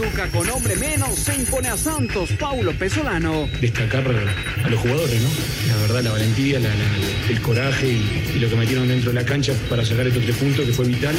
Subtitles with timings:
[0.00, 3.46] Pachuca con hombre menos se impone a Santos, Paulo Pesolano.
[3.60, 4.02] Destacar
[4.64, 5.28] a los jugadores, ¿no?
[5.68, 6.58] La verdad, la valentía,
[7.28, 10.36] el coraje y, y lo que metieron dentro de la cancha para sacar estos tres
[10.36, 11.14] puntos que fue vital.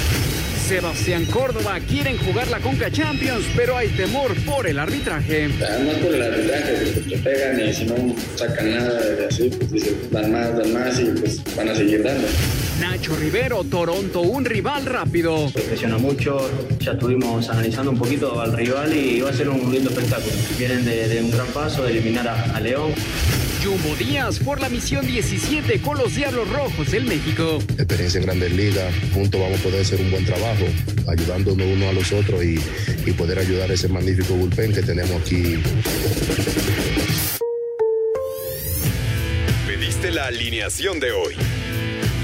[0.67, 5.49] Sebastián Córdoba quieren jugar la Conca Champions, pero hay temor por el arbitraje.
[5.49, 9.71] No por el arbitraje, porque te pegan y si no sacan nada de así, pues
[9.71, 12.27] dicen, dan más, dan más y pues van a seguir dando.
[12.81, 15.51] Nacho Rivero, Toronto, un rival rápido.
[15.51, 19.91] Presiona mucho, ya estuvimos analizando un poquito al rival y va a ser un lindo
[19.91, 20.33] espectáculo.
[20.57, 22.91] Vienen de, un gran paso, de eliminar a, a León.
[23.63, 27.59] Jumbo Díaz por la misión 17 con los Diablos Rojos del México.
[27.77, 30.65] Experiencia en Grandes Ligas, juntos vamos a poder hacer un buen trabajo,
[31.07, 32.59] ayudándonos uno a los otros y,
[33.05, 35.61] y poder ayudar a ese magnífico bullpen que tenemos aquí.
[39.67, 41.35] Pediste la alineación de hoy.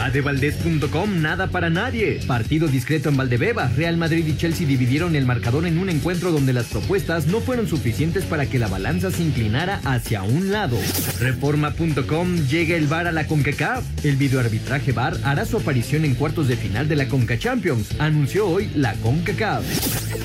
[0.00, 2.20] Adevaldez.com, nada para nadie.
[2.26, 3.68] Partido discreto en Valdebeba.
[3.68, 7.68] Real Madrid y Chelsea dividieron el marcador en un encuentro donde las propuestas no fueron
[7.68, 10.78] suficientes para que la balanza se inclinara hacia un lado.
[11.20, 13.84] Reforma.com, llega el VAR a la CONCACAF.
[14.04, 18.48] El videoarbitraje VAR hará su aparición en cuartos de final de la CONCA Champions, anunció
[18.48, 19.64] hoy la CONCACAF.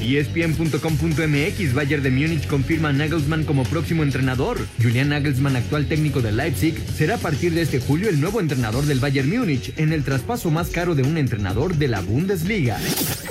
[0.01, 4.57] ESPN.com.mx, Bayern de Múnich confirma a Nagelsmann como próximo entrenador.
[4.81, 8.85] Julian Nagelsmann, actual técnico de Leipzig, será a partir de este julio el nuevo entrenador
[8.85, 12.77] del Bayern Múnich en el traspaso más caro de un entrenador de la Bundesliga.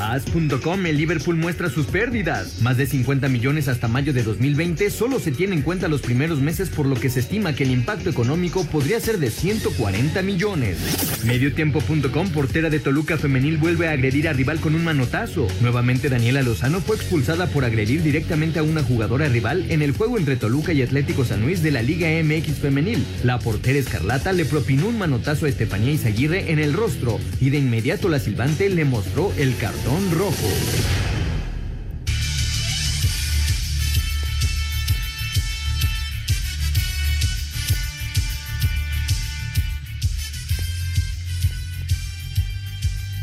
[0.01, 2.61] As.com, el Liverpool muestra sus pérdidas.
[2.63, 6.41] Más de 50 millones hasta mayo de 2020 solo se tiene en cuenta los primeros
[6.41, 10.79] meses por lo que se estima que el impacto económico podría ser de 140 millones.
[11.25, 15.47] Mediotiempo.com, portera de Toluca femenil vuelve a agredir a rival con un manotazo.
[15.61, 20.19] Nuevamente Daniela Lozano fue expulsada por agredir directamente a una jugadora rival en el juego
[20.19, 23.05] entre Toluca y Atlético San Luis de la Liga MX femenil.
[23.23, 25.93] La portera escarlata le propinó un manotazo a Estefanía
[26.33, 30.49] En el rostro y de inmediato la silbante le mostró el cartón rojo.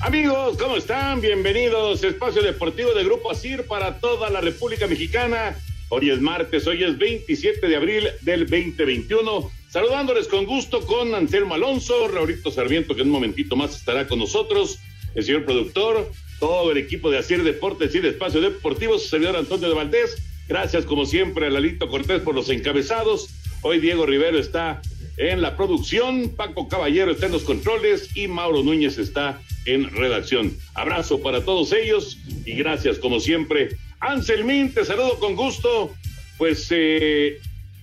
[0.01, 1.22] Amigos, ¿cómo están?
[1.22, 5.56] Bienvenidos a Espacio Deportivo de Grupo ASIR para toda la República Mexicana.
[5.90, 9.60] Hoy es martes, hoy es 27 de abril del 2021.
[9.72, 14.20] Saludándoles con gusto con Anselmo Alonso, Raulito Sarmiento, que en un momentito más estará con
[14.20, 14.80] nosotros,
[15.16, 16.12] el señor productor,
[16.42, 20.22] todo el equipo de Asir Deportes y de Espacio Deportivo, su servidor Antonio de Valdés.
[20.50, 23.30] Gracias, como siempre, a Lalito Cortés por los encabezados.
[23.62, 24.82] Hoy Diego Rivero está
[25.16, 30.53] en la producción, Paco Caballero está en los controles y Mauro Núñez está en redacción.
[30.74, 33.78] Abrazo para todos ellos y gracias, como siempre.
[34.02, 35.94] Anselmín, te saludo con gusto.
[36.38, 37.40] Pues eh,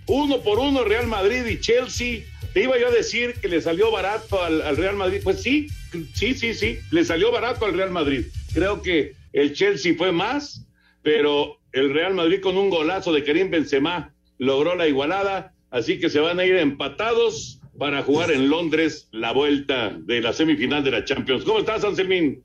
[0.08, 2.24] uno por uno Real Madrid y Chelsea.
[2.52, 5.20] Te iba yo a decir que le salió barato al, Real Madrid.
[5.22, 5.68] Pues sí,
[6.14, 8.26] sí, sí, sí, le salió barato al Real Madrid.
[8.52, 10.66] Creo que el Chelsea fue más,
[11.02, 16.08] pero el Real Madrid con un golazo de Karim Benzema logró la igualada, así que
[16.08, 20.90] se van a ir empatados para jugar en Londres la vuelta de la semifinal de
[20.90, 21.44] la Champions.
[21.44, 22.42] ¿Cómo estás, Anselmín?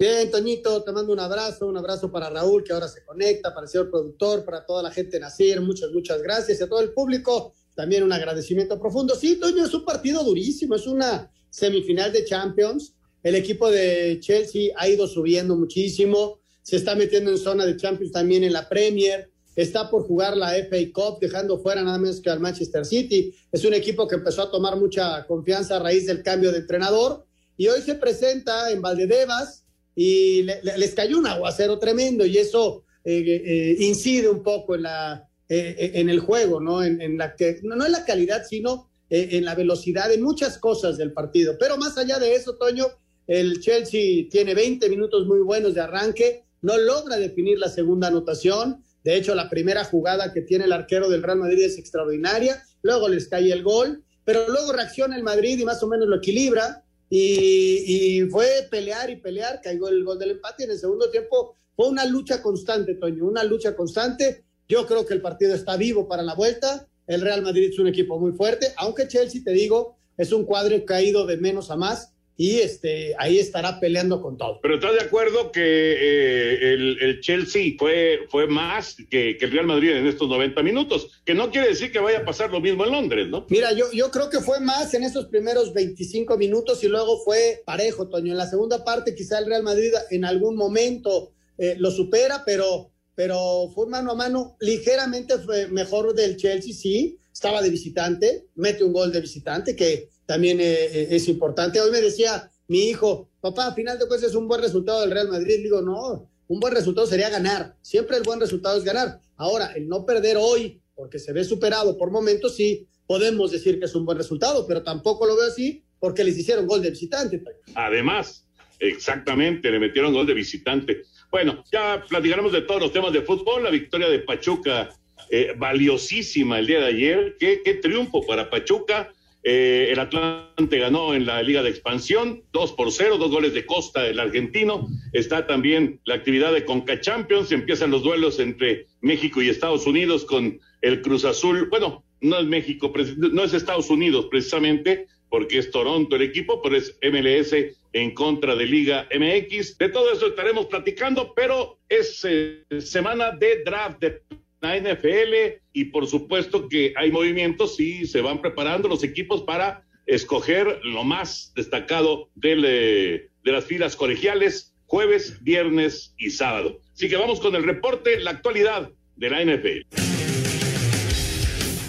[0.00, 3.66] Bien, Toñito, te mando un abrazo, un abrazo para Raúl, que ahora se conecta, para
[3.66, 6.80] el señor productor, para toda la gente de Nacir, muchas, muchas gracias y a todo
[6.80, 9.14] el público, también un agradecimiento profundo.
[9.14, 12.94] Sí, Toño, es un partido durísimo, es una semifinal de Champions.
[13.22, 18.10] El equipo de Chelsea ha ido subiendo muchísimo, se está metiendo en zona de Champions
[18.10, 22.30] también en la Premier, está por jugar la FA Cup, dejando fuera nada menos que
[22.30, 23.34] al Manchester City.
[23.52, 27.26] Es un equipo que empezó a tomar mucha confianza a raíz del cambio de entrenador
[27.58, 29.66] y hoy se presenta en Valdedevas
[30.02, 35.28] y les cayó un aguacero tremendo y eso eh, eh, incide un poco en, la,
[35.46, 36.82] eh, en el juego, ¿no?
[36.82, 41.12] En, la que, no, en la calidad, sino en la velocidad, en muchas cosas del
[41.12, 41.56] partido.
[41.60, 42.86] Pero más allá de eso, Toño,
[43.26, 48.82] el Chelsea tiene 20 minutos muy buenos de arranque, no logra definir la segunda anotación.
[49.04, 52.62] De hecho, la primera jugada que tiene el arquero del Real Madrid es extraordinaria.
[52.80, 56.16] Luego les cae el gol, pero luego reacciona el Madrid y más o menos lo
[56.16, 61.56] equilibra y, fue pelear y pelear, cayó el gol del empate en el segundo tiempo
[61.80, 64.44] fue una lucha constante, Toño, una lucha constante.
[64.68, 66.86] Yo creo que el partido está vivo para la vuelta.
[67.06, 70.84] El Real Madrid es un equipo muy fuerte, aunque Chelsea, te digo, es un cuadro
[70.84, 72.12] caído de menos a más.
[72.40, 74.60] Y este, ahí estará peleando con todo.
[74.62, 79.90] Pero ¿estás de acuerdo que eh, el, Chelsea fue, fue más que, el Real Madrid
[79.90, 81.20] en estos 90 minutos?
[81.26, 83.44] Que no quiere decir que vaya a pasar lo mismo en Londres, ¿no?
[83.50, 87.62] Mira, yo, yo creo que fue más en esos primeros 25 minutos y luego fue
[87.66, 88.32] parejo, Toño.
[88.32, 92.90] En la segunda parte quizá el Real Madrid en algún momento eh, lo supera, pero,
[93.14, 95.34] pero fue mano a mano ligeramente
[95.68, 97.18] mejor del Chelsea, sí.
[97.30, 101.80] Estaba de visitante, mete un gol de visitante que también eh, eh, es importante.
[101.80, 105.10] Hoy me decía mi hijo, papá, a final de cuentas es un buen resultado del
[105.10, 105.58] Real Madrid.
[105.60, 107.74] Digo, no, un buen resultado sería ganar.
[107.82, 109.20] Siempre el buen resultado es ganar.
[109.36, 113.86] Ahora, el no perder hoy, porque se ve superado por momentos, sí, podemos decir que
[113.86, 117.42] es un buen resultado, pero tampoco lo veo así porque les hicieron gol de visitante.
[117.74, 118.46] Además,
[118.78, 121.02] exactamente, le metieron gol de visitante.
[121.32, 123.64] Bueno, ya platicaremos de todos los temas de fútbol.
[123.64, 124.90] La victoria de Pachuca,
[125.28, 127.36] eh, valiosísima el día de ayer.
[127.36, 129.12] Qué, qué triunfo para Pachuca
[129.42, 133.64] eh, el Atlante ganó en la Liga de Expansión, 2 por 0, dos goles de
[133.64, 134.88] Costa, el argentino.
[135.12, 137.50] Está también la actividad de Conca Champions.
[137.50, 141.68] Empiezan los duelos entre México y Estados Unidos con el Cruz Azul.
[141.70, 146.76] Bueno, no es México, no es Estados Unidos precisamente, porque es Toronto el equipo, pero
[146.76, 147.54] es MLS
[147.92, 149.78] en contra de Liga MX.
[149.78, 154.20] De todo eso estaremos platicando, pero es eh, semana de draft de
[154.60, 159.84] la NFL y por supuesto que hay movimientos y se van preparando los equipos para
[160.06, 166.80] escoger lo más destacado de las filas colegiales jueves, viernes y sábado.
[166.92, 170.09] Así que vamos con el reporte, la actualidad de la NFL.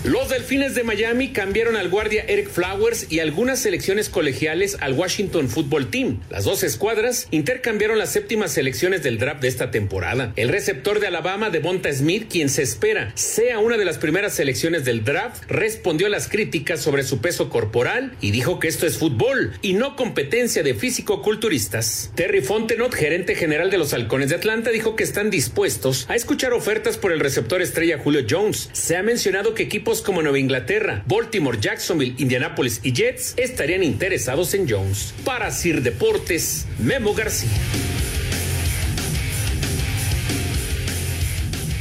[0.03, 5.47] Los Delfines de Miami cambiaron al guardia Eric Flowers y algunas selecciones colegiales al Washington
[5.47, 6.21] Football Team.
[6.31, 10.33] Las dos escuadras intercambiaron las séptimas selecciones del draft de esta temporada.
[10.37, 14.85] El receptor de Alabama, Devonta Smith, quien se espera sea una de las primeras selecciones
[14.85, 18.97] del draft, respondió a las críticas sobre su peso corporal y dijo que esto es
[18.97, 22.11] fútbol y no competencia de físico-culturistas.
[22.15, 26.53] Terry Fontenot, gerente general de los Halcones de Atlanta, dijo que están dispuestos a escuchar
[26.53, 28.71] ofertas por el receptor estrella Julio Jones.
[28.73, 34.53] Se ha mencionado que equipos como Nueva Inglaterra, Baltimore, Jacksonville, Indianapolis y Jets estarían interesados
[34.53, 35.13] en Jones.
[35.25, 37.49] Para Sir Deportes, Memo García.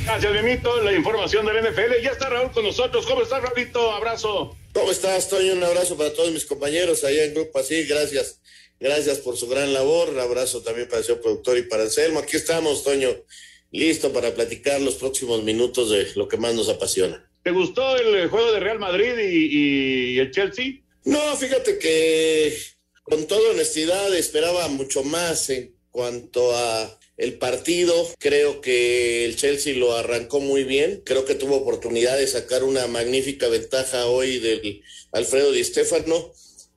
[0.07, 0.83] Gracias, Memito.
[0.83, 2.03] La información del NFL.
[2.03, 3.07] Ya está Raúl con nosotros.
[3.07, 3.93] ¿Cómo estás, Raulito?
[3.93, 4.57] Abrazo.
[4.73, 5.53] ¿Cómo estás, Toño?
[5.53, 7.85] Un abrazo para todos mis compañeros allá en Grupo Así.
[7.85, 8.41] Gracias.
[8.81, 10.19] Gracias por su gran labor.
[10.19, 12.19] abrazo también para el señor productor y para Anselmo.
[12.19, 13.09] Aquí estamos, Toño.
[13.71, 17.30] Listo para platicar los próximos minutos de lo que más nos apasiona.
[17.43, 20.83] ¿Te gustó el juego de Real Madrid y, el Chelsea?
[21.05, 22.55] No, fíjate que
[23.03, 27.95] con toda honestidad esperaba mucho más en cuanto a el partido.
[28.19, 31.03] Creo que el Chelsea lo arrancó muy bien.
[31.05, 34.83] Creo que tuvo oportunidad de sacar una magnífica ventaja hoy del
[35.13, 36.33] Alfredo Di Stefano.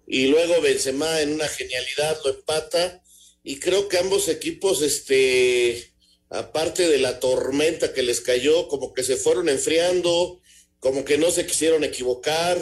[0.08, 3.04] Y luego Benzema en una genialidad lo empata.
[3.44, 5.92] Y creo que ambos equipos, este,
[6.30, 10.40] aparte de la tormenta que les cayó, como que se fueron enfriando
[10.84, 12.62] como que no se quisieron equivocar.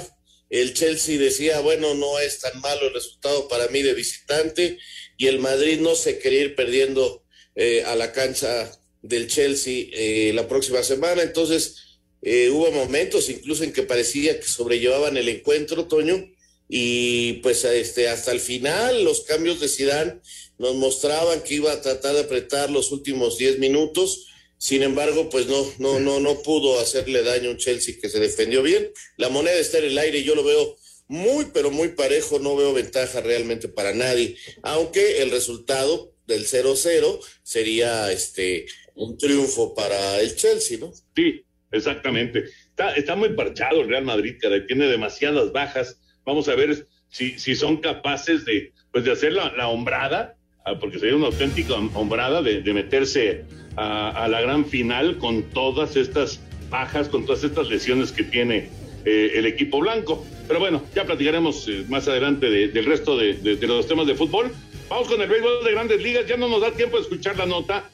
[0.51, 4.77] El Chelsea decía, bueno, no es tan malo el resultado para mí de visitante,
[5.18, 7.23] y el Madrid no se quería ir perdiendo
[7.56, 8.71] eh, a la cancha
[9.01, 11.23] del Chelsea eh, la próxima semana.
[11.23, 16.24] Entonces, eh, hubo momentos incluso en que parecía que sobrellevaban el encuentro, Toño,
[16.69, 20.19] y pues este, hasta el final los cambios de Zidane
[20.60, 24.27] nos mostraban que iba a tratar de apretar los últimos 10 minutos
[24.62, 28.20] sin embargo, pues no, no, no, no pudo hacerle daño a un Chelsea que se
[28.20, 28.91] defendió bien.
[29.18, 30.77] La moneda está en el aire y yo lo veo
[31.08, 32.38] muy, pero muy parejo.
[32.38, 34.38] No veo ventaja realmente para nadie.
[34.62, 40.94] Aunque el resultado del 0-0 sería este un triunfo para el Chelsea, ¿no?
[41.15, 42.44] Sí, exactamente.
[42.70, 46.00] Está, está muy parchado el Real Madrid, que tiene demasiadas bajas.
[46.24, 50.77] Vamos a ver si, si son capaces de, pues de hacer la, la hombrada, ah,
[50.77, 53.44] porque sería una auténtica hombrada de, de meterse
[53.75, 58.70] a, la gran final con todas estas bajas, con todas estas lesiones que tiene
[59.06, 60.25] eh, el equipo blanco.
[60.48, 64.51] Pero bueno, ya platicaremos eh, más adelante del resto de, los temas de fútbol.
[64.90, 66.28] Vamos con el béisbol de grandes ligas.
[66.28, 67.90] Ya no nos da tiempo de escuchar la nota,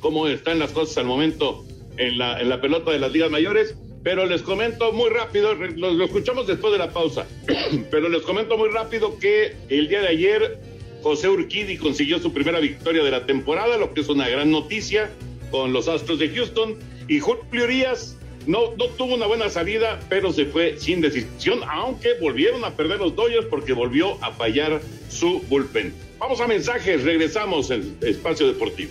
[0.00, 1.64] cómo están las cosas al momento
[1.98, 3.76] en la, en la pelota de las ligas mayores.
[4.04, 7.26] Pero les comento muy rápido, lo, lo escuchamos después de la pausa,
[7.90, 10.58] pero les comento muy rápido que el día de ayer
[11.02, 15.10] José Urquidi consiguió su primera victoria de la temporada, lo que es una gran noticia
[15.50, 16.76] con los Astros de Houston.
[17.08, 22.14] Y Julio Urias no, no tuvo una buena salida, pero se fue sin decisión, aunque
[22.20, 25.92] volvieron a perder los Dodgers porque volvió a fallar su bullpen.
[26.18, 28.90] Vamos a mensajes, regresamos en Espacio Deportivo.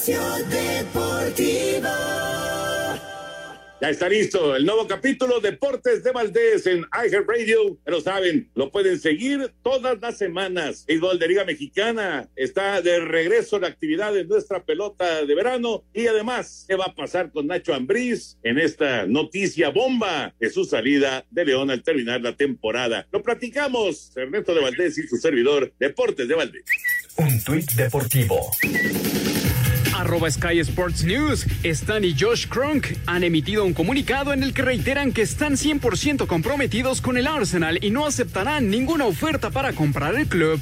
[0.00, 1.88] Espacio Deportivo.
[3.82, 7.78] Ya está listo el nuevo capítulo Deportes de Valdés en Radio.
[7.84, 10.84] Pero saben, lo pueden seguir todas las semanas.
[10.86, 15.34] El gol de Liga Mexicana está de regreso a la actividad de nuestra pelota de
[15.34, 15.84] verano.
[15.92, 20.64] Y además, ¿qué va a pasar con Nacho Ambriz en esta noticia bomba de su
[20.64, 23.06] salida de León al terminar la temporada?
[23.12, 26.64] Lo platicamos, Ernesto de Valdés y su servidor, Deportes de Valdés.
[27.18, 28.50] Un tuit deportivo
[29.94, 34.62] arroba Sky Sports News, Stan y Josh Kronk han emitido un comunicado en el que
[34.62, 40.14] reiteran que están 100% comprometidos con el Arsenal y no aceptarán ninguna oferta para comprar
[40.14, 40.60] el club.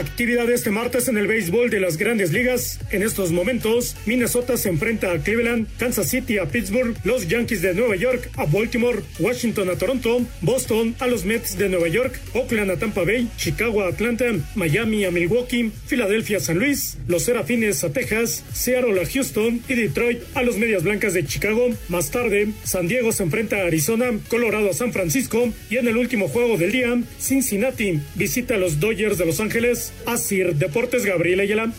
[0.00, 2.80] Actividad este martes en el béisbol de las grandes ligas.
[2.90, 7.74] En estos momentos, Minnesota se enfrenta a Cleveland, Kansas City a Pittsburgh, los Yankees de
[7.74, 12.70] Nueva York a Baltimore, Washington a Toronto, Boston a los Mets de Nueva York, Oakland
[12.70, 17.84] a Tampa Bay, Chicago a Atlanta, Miami a Milwaukee, Filadelfia a San Luis, los Serafines
[17.84, 21.68] a Texas, Seattle a Houston y Detroit a los Medias Blancas de Chicago.
[21.90, 25.98] Más tarde, San Diego se enfrenta a Arizona, Colorado a San Francisco y en el
[25.98, 31.40] último juego del día, Cincinnati visita a los Dodgers de Los Ángeles Asir Deportes Gabriel
[31.40, 31.72] Ayala.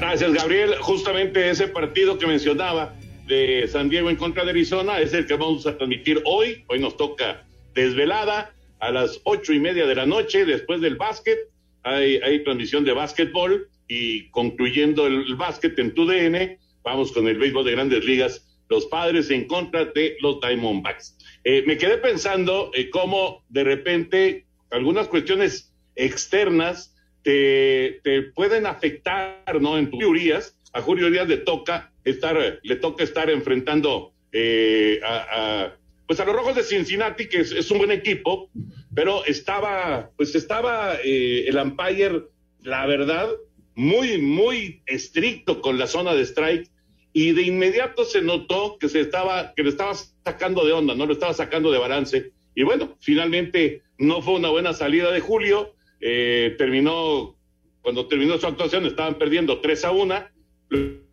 [0.00, 0.74] Gracias, Gabriel.
[0.80, 2.94] Justamente ese partido que mencionaba
[3.26, 6.64] de San Diego en contra de Arizona es el que vamos a transmitir hoy.
[6.68, 11.38] Hoy nos toca desvelada a las ocho y media de la noche después del básquet.
[11.84, 17.72] Hay, transmisión de básquetbol y concluyendo el, básquet en TUDN, vamos con el béisbol de
[17.72, 18.46] grandes ligas.
[18.68, 21.16] Los padres en contra de los Diamondbacks.
[21.44, 28.00] Eh, me quedé pensando eh, cómo de repente algunas cuestiones externas te,
[28.34, 29.78] pueden afectar, ¿no?
[29.78, 30.58] En tus teorías.
[30.72, 36.34] A Julio Díaz le toca estar, le toca estar enfrentando eh, a, pues a los
[36.34, 38.50] Rojos de Cincinnati, que es, un buen equipo,
[38.94, 42.24] pero estaba, pues estaba el umpire,
[42.62, 43.28] la verdad,
[43.76, 46.68] muy, muy estricto con la zona de strike
[47.16, 51.06] y de inmediato se notó que se estaba, que le estaba sacando de onda, no
[51.06, 52.32] lo estaba sacando de balance.
[52.56, 55.74] Y bueno, finalmente no fue una buena salida de Julio.
[56.00, 57.36] Eh, terminó,
[57.82, 60.14] cuando terminó su actuación, estaban perdiendo 3 a 1.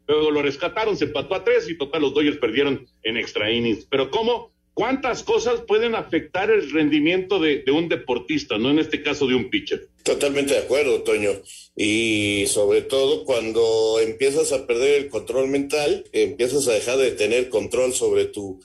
[0.07, 3.85] Luego lo rescataron, se empató a 3 y total los Dodgers perdieron en extra innings.
[3.85, 4.51] Pero ¿cómo?
[4.73, 9.51] ¿Cuántas cosas pueden afectar el rendimiento de, un deportista, no en este caso de un
[9.51, 9.87] pitcher?
[10.03, 11.41] Totalmente de acuerdo, Toño.
[11.75, 17.49] Y sobre todo cuando empiezas a perder el control mental, empiezas a dejar de tener
[17.49, 18.63] control sobre tus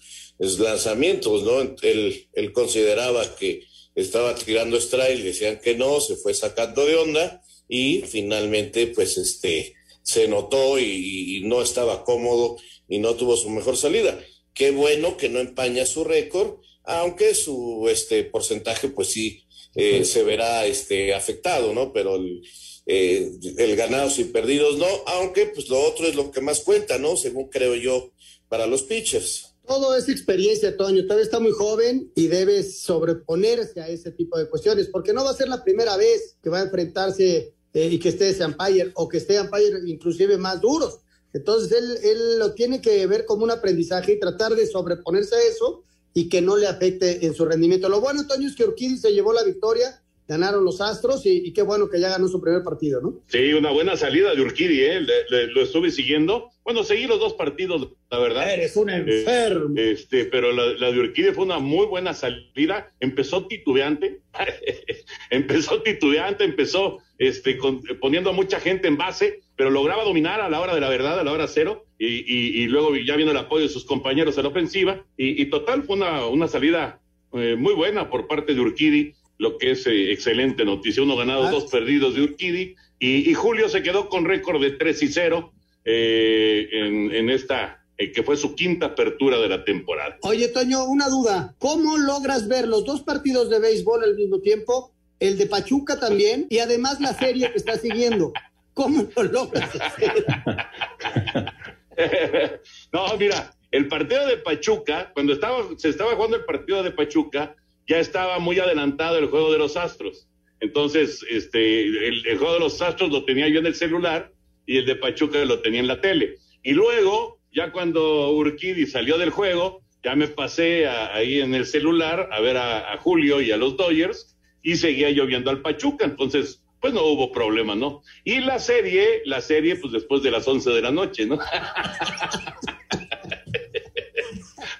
[0.58, 1.60] lanzamientos, ¿no?
[1.82, 3.62] Él, consideraba que
[3.94, 9.74] estaba tirando strike, decían que no, se fue sacando de onda y finalmente, pues, este,
[10.02, 12.56] se notó y no estaba cómodo
[12.88, 14.18] y no tuvo su mejor salida
[14.56, 19.44] Qué bueno que no empaña su récord, aunque su este porcentaje, pues sí,
[19.76, 21.92] eh, se verá este afectado, ¿no?
[21.92, 22.42] Pero el,
[22.86, 26.98] eh, el ganados y perdidos no, aunque pues lo otro es lo que más cuenta,
[26.98, 27.16] ¿no?
[27.16, 28.12] Según creo yo,
[28.48, 29.52] para los pitchers.
[29.66, 31.02] Todo es experiencia, Toño.
[31.02, 35.30] Todavía está muy joven y debe sobreponerse a ese tipo de cuestiones, porque no va
[35.30, 38.92] a ser la primera vez que va a enfrentarse eh, y que esté ese umpire
[38.94, 41.00] o que esté umpire inclusive más duros.
[41.32, 45.42] Entonces él, él lo tiene que ver como un aprendizaje y tratar de sobreponerse a
[45.42, 45.82] eso
[46.16, 47.90] y que no le afecte en su rendimiento.
[47.90, 51.60] Lo bueno, Antonio, es que Urquidi se llevó la victoria, ganaron los Astros y, qué
[51.60, 53.20] bueno que ya ganó su primer partido, ¿no?
[53.26, 55.06] Sí, una buena salida de Urquidi, ¿eh?
[55.28, 56.48] lo estuve siguiendo.
[56.64, 58.50] Bueno, seguí los dos partidos, la verdad.
[58.50, 59.74] Eres un eh, enfermo.
[59.76, 62.90] este, pero la, la de Urquidi fue una muy buena salida.
[62.98, 64.22] Empezó titubeante,
[65.30, 67.58] empezó titubeante, empezó este,
[68.00, 71.18] poniendo a mucha gente en base pero lograba dominar a la hora de la verdad,
[71.18, 74.50] a la hora cero, y, luego ya viendo el apoyo de sus compañeros en la
[74.50, 77.00] ofensiva, y, total fue una, salida
[77.32, 81.46] eh, muy buena por parte de Urquidi, lo que es eh, excelente noticia, uno ganado,
[81.46, 81.50] ah.
[81.50, 85.52] dos perdidos de Urquidi, y, Julio se quedó con récord de 3 y 0
[85.84, 90.18] eh, en, esta que fue su quinta apertura de la temporada.
[90.22, 91.54] Oye, Toño, una duda.
[91.58, 94.92] ¿Cómo logras ver los dos partidos de béisbol al mismo tiempo?
[95.18, 98.34] El de Pachuca también, y además la serie que está siguiendo.
[98.76, 99.70] ¿Cómo lo logras
[102.92, 107.56] no, mira, el partido de Pachuca, cuando estaba, se estaba jugando el partido de Pachuca,
[107.86, 110.28] ya estaba muy adelantado el juego de los Astros.
[110.60, 114.32] Entonces, este, el, juego de los Astros lo tenía yo en el celular
[114.64, 116.36] y el de Pachuca lo tenía en la tele.
[116.62, 122.28] Y luego, ya cuando Urquidi salió del juego, ya me pasé ahí en el celular
[122.32, 126.04] a ver a, a, Julio y a los Dodgers y seguía lloviendo al Pachuca.
[126.04, 128.02] Entonces, pues no hubo problema, ¿no?
[128.24, 131.38] Y la serie, la serie, pues después de las 11 de la noche, ¿no?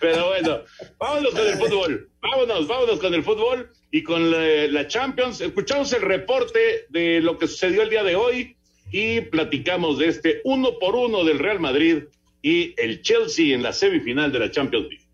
[0.01, 0.61] Pero bueno,
[0.99, 2.11] vámonos con el fútbol.
[2.21, 5.41] Vámonos, vámonos con el fútbol y con la, la, Champions.
[5.41, 8.57] Escuchamos el reporte de lo que sucedió el día de hoy
[8.93, 12.05] y platicamos de este uno por uno del Real Madrid
[12.43, 15.06] y el Chelsea en la semifinal de la Champions League.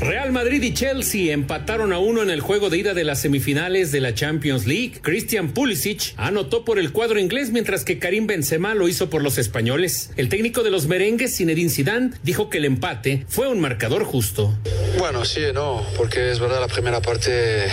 [0.00, 3.92] Real Madrid y Chelsea empataron a uno en el juego de ida de las semifinales
[3.92, 4.94] de la Champions League.
[5.02, 9.36] Christian Pulisic anotó por el cuadro inglés mientras que Karim Benzema lo hizo por los
[9.36, 10.10] españoles.
[10.16, 14.56] El técnico de los merengues, Zinedine Zidane, dijo que el empate fue un marcador justo.
[15.00, 17.66] Bueno, sí, no, porque es verdad la primera parte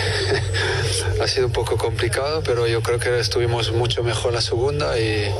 [1.20, 5.30] ha sido un poco complicado, pero yo creo que estuvimos mucho mejor la segunda y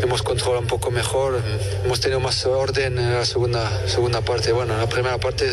[0.00, 1.42] hemos controlado un poco mejor,
[1.84, 4.52] hemos tenido más orden en la segunda segunda parte.
[4.52, 5.50] Bueno, en la primera parte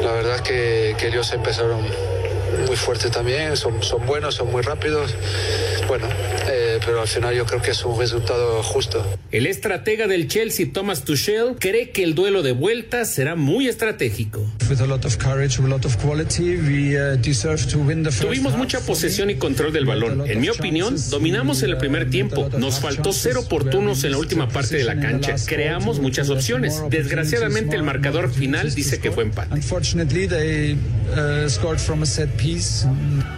[0.00, 1.80] la verdad que, que ellos empezaron
[2.68, 5.12] muy fuerte también, son, son buenos, son muy rápidos.
[5.88, 6.06] Bueno,
[6.84, 9.04] pero al final yo creo que es un resultado justo.
[9.30, 14.44] El estratega del Chelsea, Thomas Tuchel, cree que el duelo de vuelta será muy estratégico.
[18.20, 20.28] Tuvimos mucha posesión y control del balón.
[20.28, 22.50] En mi opinión, dominamos en el primer tiempo.
[22.58, 25.36] Nos faltó ser oportunos en la última parte de la cancha.
[25.46, 26.82] Creamos muchas opciones.
[26.90, 29.60] Desgraciadamente, el marcador final dice que fue empate.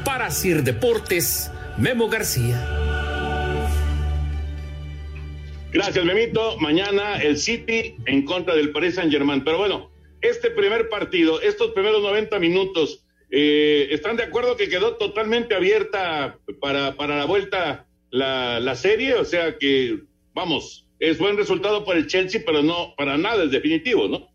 [0.04, 2.95] Para Sir Deportes, Memo García.
[5.76, 6.56] Gracias, Memito.
[6.56, 9.44] Mañana el City en contra del Paris Saint Germain.
[9.44, 9.90] Pero bueno,
[10.22, 16.38] este primer partido, estos primeros 90 minutos, eh, ¿están de acuerdo que quedó totalmente abierta
[16.62, 19.16] para, para la vuelta la, la serie?
[19.16, 19.98] O sea que,
[20.32, 24.30] vamos, es buen resultado para el Chelsea, pero no para nada es definitivo, ¿no?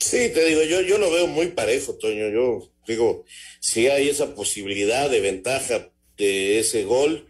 [0.00, 2.30] Sí, te digo, yo, yo lo veo muy parejo, Toño.
[2.30, 3.24] Yo digo,
[3.60, 7.28] si hay esa posibilidad de ventaja de ese gol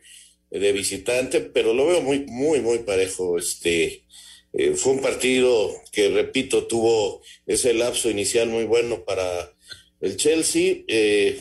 [0.52, 3.38] de visitante, pero lo veo muy, muy, muy parejo.
[3.38, 4.04] Este
[4.52, 9.54] eh, fue un partido que, repito, tuvo ese lapso inicial muy bueno para
[10.00, 10.84] el Chelsea.
[10.88, 11.40] Eh,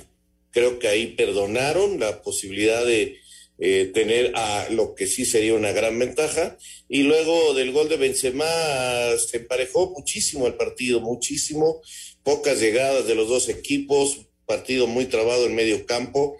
[0.51, 3.17] creo que ahí perdonaron la posibilidad de
[3.59, 6.57] eh, tener a lo que sí sería una gran ventaja.
[6.87, 8.47] Y luego del gol de Benzema
[9.17, 11.81] se emparejó muchísimo el partido, muchísimo.
[12.23, 16.37] Pocas llegadas de los dos equipos, partido muy trabado en medio campo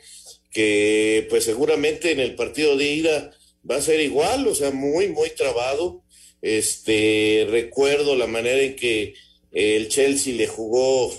[0.52, 3.36] que pues seguramente en el partido de ida
[3.70, 6.04] va a ser igual, o sea, muy, muy trabado.
[6.42, 9.14] Este, recuerdo la manera en que
[9.52, 11.14] el Chelsea le jugó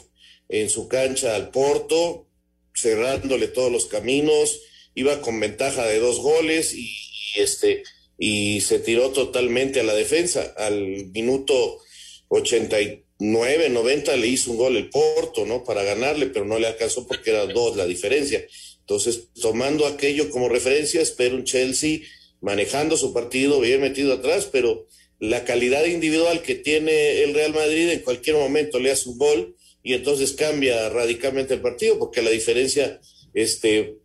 [0.49, 2.27] en su cancha al Porto,
[2.75, 4.61] cerrándole todos los caminos,
[4.95, 6.91] iba con ventaja de dos goles y,
[7.37, 7.83] este,
[8.19, 10.55] y se tiró totalmente a la defensa.
[10.57, 11.79] Al minuto
[12.29, 15.65] 89, 90 le hizo un gol el Porto, ¿no?
[15.65, 18.45] Para ganarle, pero no le alcanzó porque era dos la diferencia.
[18.93, 22.01] Entonces, tomando aquello como referencia, espero un Chelsea
[22.43, 24.87] manejando su partido, bien metido atrás, pero
[25.19, 29.57] la calidad individual que tiene el Real Madrid en cualquier momento le hace un gol
[29.83, 33.01] y entonces cambia radicalmente el partido, porque la diferencia,
[33.33, 33.97] este,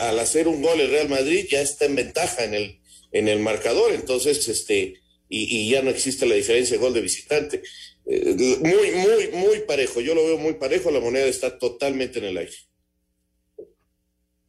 [0.00, 2.80] al hacer un gol el Real Madrid ya está en ventaja en el,
[3.12, 4.94] en el marcador, entonces, este,
[5.28, 7.62] y, ya no existe la diferencia de gol de visitante.
[8.06, 12.24] Eh, muy, muy, muy parejo, yo lo veo muy parejo, la moneda está totalmente en
[12.24, 12.56] el aire.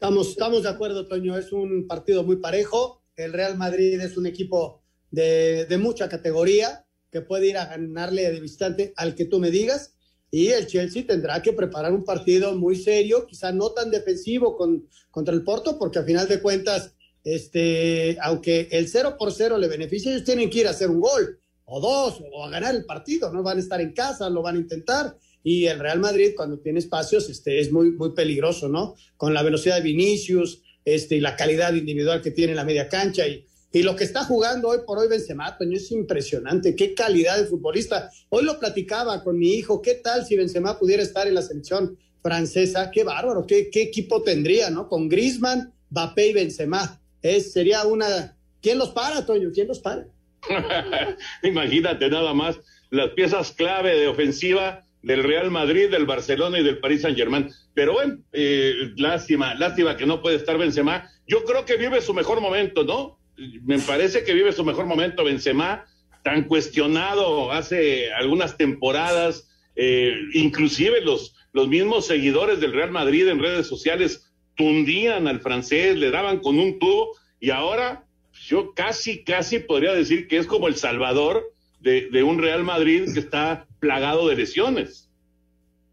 [0.05, 1.35] Estamos, estamos de acuerdo, Toño.
[1.35, 3.01] Es un partido muy parejo.
[3.15, 8.31] El Real Madrid es un equipo de, de, mucha categoría que puede ir a ganarle
[8.31, 9.95] de visitante al que tú me digas.
[10.29, 14.87] Y el Chelsea tendrá que preparar un partido muy serio, quizá no tan defensivo con,
[15.09, 19.67] contra el Porto, porque a final de cuentas, este, aunque el 0 por 0 le
[19.67, 22.85] beneficia, ellos tienen que ir a hacer un gol o dos o a ganar el
[22.85, 23.33] partido.
[23.33, 26.57] No van a estar en casa, lo van a intentar y el Real Madrid cuando
[26.57, 28.95] tiene espacios este, es muy, muy peligroso, ¿no?
[29.15, 32.89] Con la velocidad de Vinicius este, y la calidad individual que tiene en la media
[32.89, 36.95] cancha y, y lo que está jugando hoy por hoy Benzema, Toño, es impresionante, qué
[36.95, 38.09] calidad de futbolista.
[38.29, 41.95] Hoy lo platicaba con mi hijo, qué tal si Benzema pudiera estar en la selección
[42.23, 44.89] francesa, qué bárbaro, qué, qué equipo tendría, ¿no?
[44.89, 46.99] Con Griezmann, Mbappé y Benzema.
[47.21, 48.35] Es, sería una...
[48.63, 49.51] ¿Quién los para, Toño?
[49.53, 50.07] ¿Quién los para?
[51.43, 52.57] Imagínate nada más
[52.89, 57.49] las piezas clave de ofensiva del Real Madrid, del Barcelona y del Paris Saint Germain.
[57.75, 61.07] Pero bueno, eh, lástima, lástima que no puede estar Benzema.
[61.27, 63.19] Yo creo que vive su mejor momento, ¿no?
[63.63, 65.85] Me parece que vive su mejor momento Benzema,
[66.23, 73.39] tan cuestionado hace algunas temporadas, eh, inclusive los, los mismos seguidores del Real Madrid en
[73.39, 78.05] redes sociales tundían al francés, le daban con un tubo y ahora
[78.47, 83.19] yo casi, casi podría decir que es como el Salvador de, un Real Madrid que
[83.19, 85.09] está plagado de lesiones.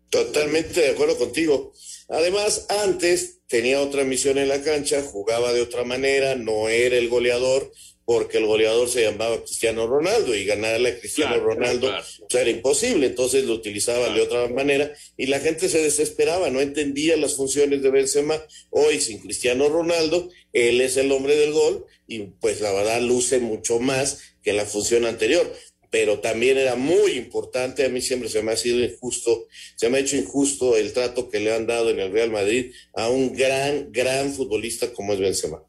[0.09, 1.73] Totalmente de acuerdo contigo.
[2.09, 7.11] Además, antes tenía otra misión en la cancha, jugaba de otra manera, no era el
[7.11, 7.71] goleador,
[8.07, 13.07] porque el goleador se llamaba Cristiano Ronaldo y ganarle a Cristiano Ronaldo pues, era imposible,
[13.07, 17.83] entonces lo utilizaban de otra manera y la gente se desesperaba, no entendía las funciones
[17.83, 18.43] de Benzema.
[18.71, 23.39] Hoy sin Cristiano Ronaldo, él es el hombre del gol y pues la verdad luce
[23.39, 25.51] mucho más que la función anterior
[25.93, 29.99] pero también era muy importante, a mí siempre se me ha sido injusto, se me
[29.99, 33.35] ha hecho injusto el trato que le han dado en el Real Madrid a un
[33.35, 35.63] gran, gran futbolista como es Benzema.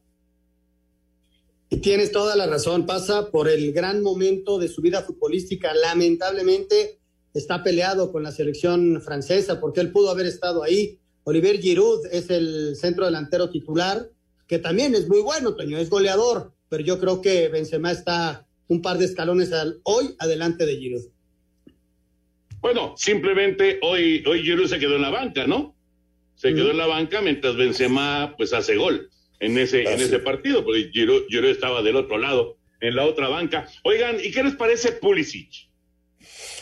[1.70, 7.00] Y tienes toda la razón, pasa por el gran momento de su vida futbolística, lamentablemente
[7.34, 11.00] está peleado con la selección francesa porque él pudo haber estado ahí.
[11.26, 14.10] Olivier Giroud es el centro delantero titular,
[14.48, 18.82] que también es muy bueno, Toño, es goleador, pero yo creo que Benzema está un
[18.82, 21.04] par de escalones al, hoy adelante de Giroud.
[22.62, 25.76] Bueno, simplemente hoy, hoy Giroud se quedó en la banca, ¿no?
[26.36, 30.64] Se quedó en la banca mientras Benzema pues hace gol en ese, en ese partido,
[30.64, 33.68] porque Giroud, Giroud estaba del otro lado, en la otra banca.
[33.84, 35.70] Oigan, ¿y qué les parece Pulisic?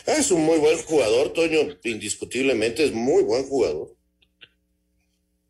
[0.06, 3.96] Es un muy buen jugador, Toño, indiscutiblemente es muy buen jugador.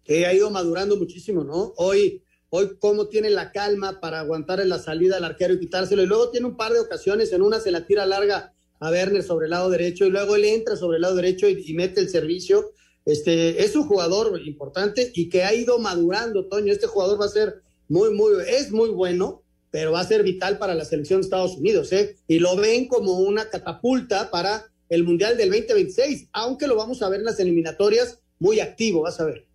[0.05, 1.73] Que ha ido madurando muchísimo, ¿no?
[1.77, 2.22] Hoy
[2.55, 6.03] Hoy cómo tiene la calma para aguantar en la salida al arquero y quitárselo.
[6.03, 9.23] Y luego tiene un par de ocasiones, en una se la tira larga a Werner
[9.23, 12.11] sobre el lado derecho y luego él entra sobre el lado derecho y, mete el
[12.11, 12.73] servicio.
[13.07, 16.71] Este, es un jugador importante y que ha ido madurando, Toño.
[16.71, 20.59] Este jugador va a ser muy, muy, es muy bueno, pero va a ser vital
[20.59, 22.19] para la selección de Estados Unidos, ¿eh?
[22.29, 27.09] Y lo ven como una catapulta para el Mundial del 2026, aunque lo vamos a
[27.09, 29.47] ver en las eliminatorias muy activo, vas a ver.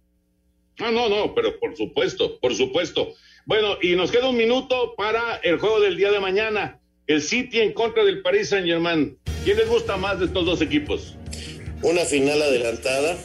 [0.79, 3.13] Ah, no, no, pero por supuesto, por supuesto.
[3.45, 6.79] Bueno, y nos queda un minuto para el juego del día de mañana.
[7.07, 9.17] El City en contra del Paris Saint Germain.
[9.43, 11.15] ¿Quién les gusta más de estos dos equipos?
[11.81, 13.17] Una final adelantada.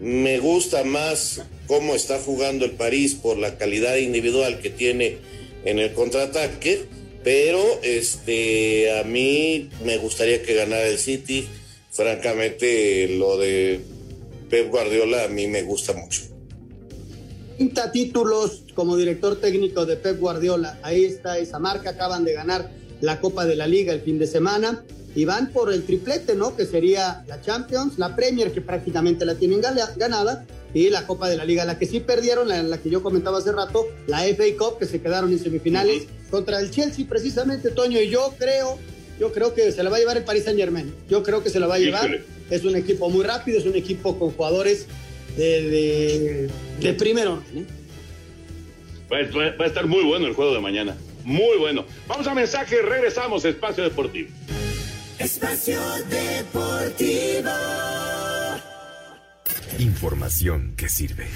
[0.00, 5.18] Me gusta más cómo está jugando el París por la calidad individual que tiene
[5.64, 6.86] en el contraataque,
[7.22, 11.46] pero este a mí me gustaría que ganara el City.
[11.92, 13.80] Francamente, lo de
[14.50, 16.31] Pep Guardiola a mí me gusta mucho.
[17.62, 20.80] 30 títulos como director técnico de Pep Guardiola.
[20.82, 21.90] Ahí está esa marca.
[21.90, 22.68] Acaban de ganar
[23.00, 24.82] la Copa de la Liga el fin de semana
[25.14, 26.56] y van por el triplete, ¿no?
[26.56, 30.44] Que sería la Champions, la Premier, que prácticamente la tienen ganada,
[30.74, 31.64] y la Copa de la Liga.
[31.64, 34.86] La que sí perdieron, la, la que yo comentaba hace rato, la FA Cup, que
[34.86, 38.00] se quedaron en semifinales contra el Chelsea, precisamente, Toño.
[38.00, 38.76] Y yo creo,
[39.20, 40.92] yo creo que se la va a llevar el Paris Saint Germain.
[41.08, 42.10] Yo creo que se la va a llevar.
[42.50, 44.88] Es un equipo muy rápido, es un equipo con jugadores
[45.36, 47.42] de, de, primero.
[49.12, 49.18] Va,
[49.64, 50.96] a estar muy bueno el juego de mañana.
[51.24, 51.84] Muy bueno.
[52.08, 54.30] Vamos a mensaje, regresamos, Espacio Deportivo.
[55.18, 57.50] Espacio Deportivo.
[59.78, 61.26] Información que sirve.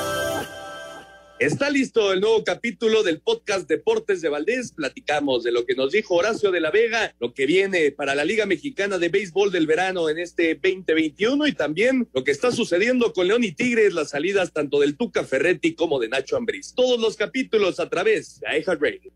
[1.41, 4.73] Está listo el nuevo capítulo del podcast Deportes de Valdés.
[4.73, 8.23] Platicamos de lo que nos dijo Horacio de la Vega, lo que viene para la
[8.23, 13.11] Liga Mexicana de Béisbol del verano en este 2021 y también lo que está sucediendo
[13.11, 16.75] con León y Tigres, las salidas tanto del Tuca Ferretti como de Nacho Ambriz.
[16.75, 19.11] Todos los capítulos a través de iHeartRadio.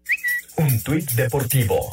[0.58, 1.92] Un tuit deportivo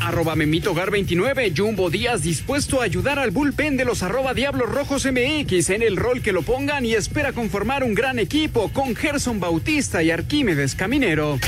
[0.00, 5.70] arroba memitogar29, Jumbo Díaz dispuesto a ayudar al bullpen de los arroba Diablos Rojos MX
[5.70, 10.02] en el rol que lo pongan y espera conformar un gran equipo con Gerson Bautista
[10.02, 11.38] y Arquímedes Caminero.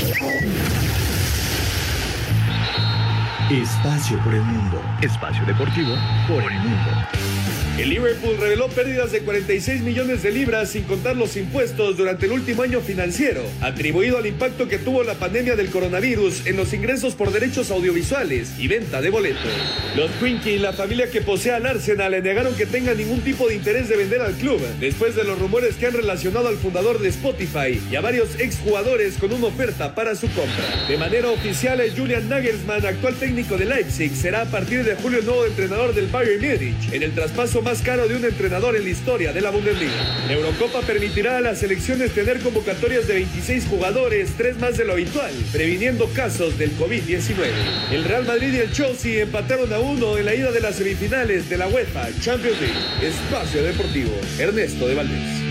[3.51, 4.81] Espacio por el mundo.
[5.01, 5.95] Espacio deportivo
[6.27, 7.32] por el mundo.
[7.75, 12.33] El Liverpool reveló pérdidas de 46 millones de libras sin contar los impuestos durante el
[12.33, 17.15] último año financiero, atribuido al impacto que tuvo la pandemia del coronavirus en los ingresos
[17.15, 19.51] por derechos audiovisuales y venta de boletos.
[19.95, 23.55] Los Twinkie y la familia que posee al Arsenal negaron que tenga ningún tipo de
[23.55, 27.09] interés de vender al club, después de los rumores que han relacionado al fundador de
[27.09, 30.85] Spotify y a varios exjugadores con una oferta para su compra.
[30.87, 35.25] De manera oficial, Julian Nagelsmann, actual técnico de Leipzig, será a partir de julio el
[35.25, 38.89] nuevo entrenador del Bayern Múnich en el traspaso más caro de un entrenador en la
[38.89, 39.93] historia de la Bundesliga.
[40.29, 45.33] Eurocopa permitirá a las selecciones tener convocatorias de 26 jugadores, tres más de lo habitual,
[45.51, 47.47] previniendo casos del COVID-19.
[47.91, 51.49] El Real Madrid y el Chelsea empataron a uno en la ida de las semifinales
[51.49, 52.77] de la UEFA Champions League.
[53.01, 55.43] Espacio Deportivo, Ernesto de Valdés.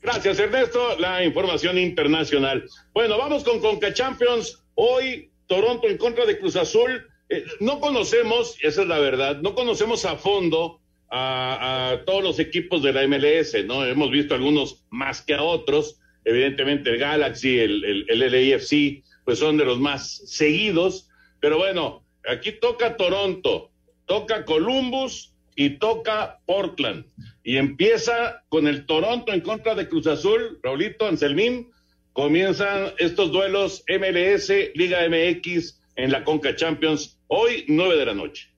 [0.00, 0.98] Gracias, Ernesto.
[0.98, 2.64] La información internacional.
[2.92, 4.62] Bueno, vamos con Conca Champions.
[4.74, 7.06] Hoy, Toronto en contra de Cruz Azul.
[7.28, 12.82] Eh, no conocemos, esa es la verdad, no conocemos a fondo a, todos los equipos
[12.82, 13.84] de la MLS, ¿no?
[13.84, 16.00] Hemos visto algunos más que a otros.
[16.24, 21.08] Evidentemente, el Galaxy, el, el, el LAFC, pues son de los más seguidos.
[21.40, 23.70] Pero bueno, aquí toca Toronto,
[24.06, 27.06] toca Columbus y toca Portland.
[27.44, 31.70] Y empieza con el Toronto en contra de Cruz Azul, Raulito Anselmín.
[32.12, 38.48] Comienzan estos duelos MLS, Liga MX en la Conca Champions, hoy nueve de la noche.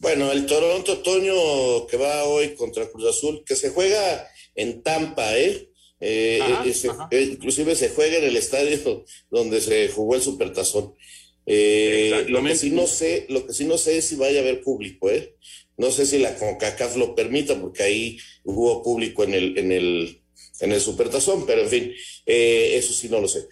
[0.00, 5.36] Bueno, el Toronto Toño que va hoy contra Cruz Azul, que se juega en Tampa,
[5.38, 5.70] ¿eh?
[6.00, 10.94] eh, ajá, se, eh, inclusive se juega en el estadio donde se jugó el Supertazón.
[11.46, 14.42] Eh, lo que sí no sé, lo que sí no sé es si vaya a
[14.42, 15.36] haber público, ¿eh?
[15.76, 20.22] No sé si la CONCACAF lo permita, porque ahí hubo público en el, en el,
[20.60, 21.92] en el Supertazón, pero en fin,
[22.26, 23.46] eh, eso sí no lo sé.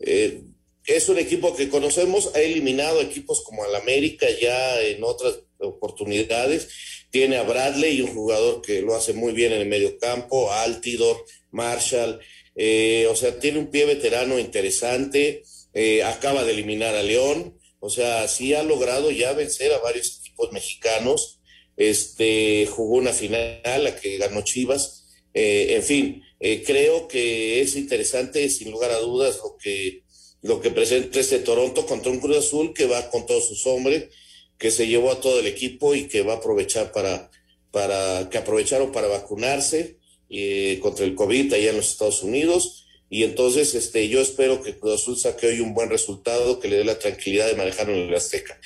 [0.00, 0.42] Eh,
[0.86, 6.68] es un equipo que conocemos, ha eliminado equipos como al América ya en otras oportunidades.
[7.10, 11.24] Tiene a Bradley, un jugador que lo hace muy bien en el medio campo, Altidor,
[11.50, 12.20] Marshall.
[12.54, 15.42] Eh, o sea, tiene un pie veterano interesante.
[15.74, 17.58] Eh, acaba de eliminar a León.
[17.80, 21.40] O sea, sí ha logrado ya vencer a varios equipos mexicanos.
[21.76, 25.04] Este jugó una final, la que ganó Chivas.
[25.34, 26.22] Eh, en fin,
[26.64, 30.05] creo que es interesante, sin lugar a dudas, lo que
[30.42, 34.10] lo que presenta este Toronto contra un Cruz Azul que va con todos sus hombres,
[34.58, 37.30] que se llevó a todo el equipo y que va a aprovechar para,
[37.70, 39.98] para que aprovecharon para vacunarse
[40.30, 42.86] eh, contra el COVID allá en los Estados Unidos.
[43.08, 46.78] Y entonces este, yo espero que Cruz Azul saque hoy un buen resultado que le
[46.78, 48.58] dé la tranquilidad de manejarlo en el Azteca.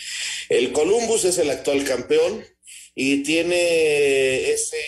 [0.49, 2.45] El Columbus es el actual campeón
[2.95, 4.79] y tiene ese,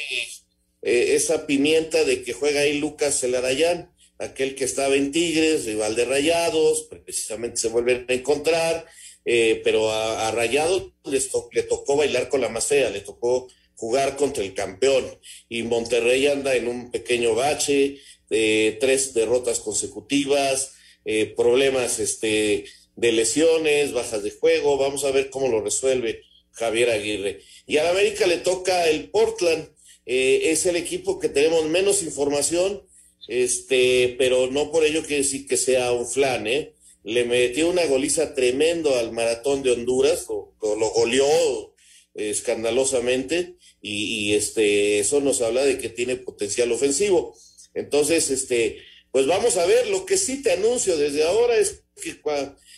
[0.83, 3.92] eh, esa pimienta de que juega ahí Lucas Celarayán
[4.23, 8.87] aquel que estaba en Tigres, rival de Rayados, precisamente se vuelven a encontrar,
[9.25, 13.49] eh, pero a, a Rayados les le tocó bailar con la más fea, le tocó
[13.75, 15.05] jugar contra el campeón
[15.49, 17.99] y Monterrey anda en un pequeño bache,
[18.31, 25.31] eh, tres derrotas consecutivas, eh, problemas este, de lesiones, bajas de juego, vamos a ver
[25.31, 27.41] cómo lo resuelve Javier Aguirre.
[27.67, 29.69] Y a la América le toca el Portland,
[30.07, 32.87] eh, es el equipo que tenemos menos información,
[33.29, 36.75] este, pero no por ello quiere decir que sea un flan, ¿eh?
[37.05, 41.75] Le metió una goliza tremendo al maratón de Honduras, lo goleó
[42.15, 47.37] eh, escandalosamente, y, este, eso nos habla de que tiene potencial ofensivo.
[47.75, 48.79] Entonces, este,
[49.11, 52.17] pues vamos a ver, lo que sí te anuncio desde ahora es que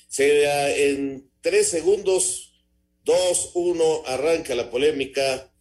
[0.08, 2.54] se, en tres segundos,
[3.04, 5.52] dos, uno, arranca la polémica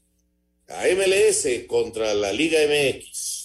[0.70, 3.43] a MLS contra la Liga MX.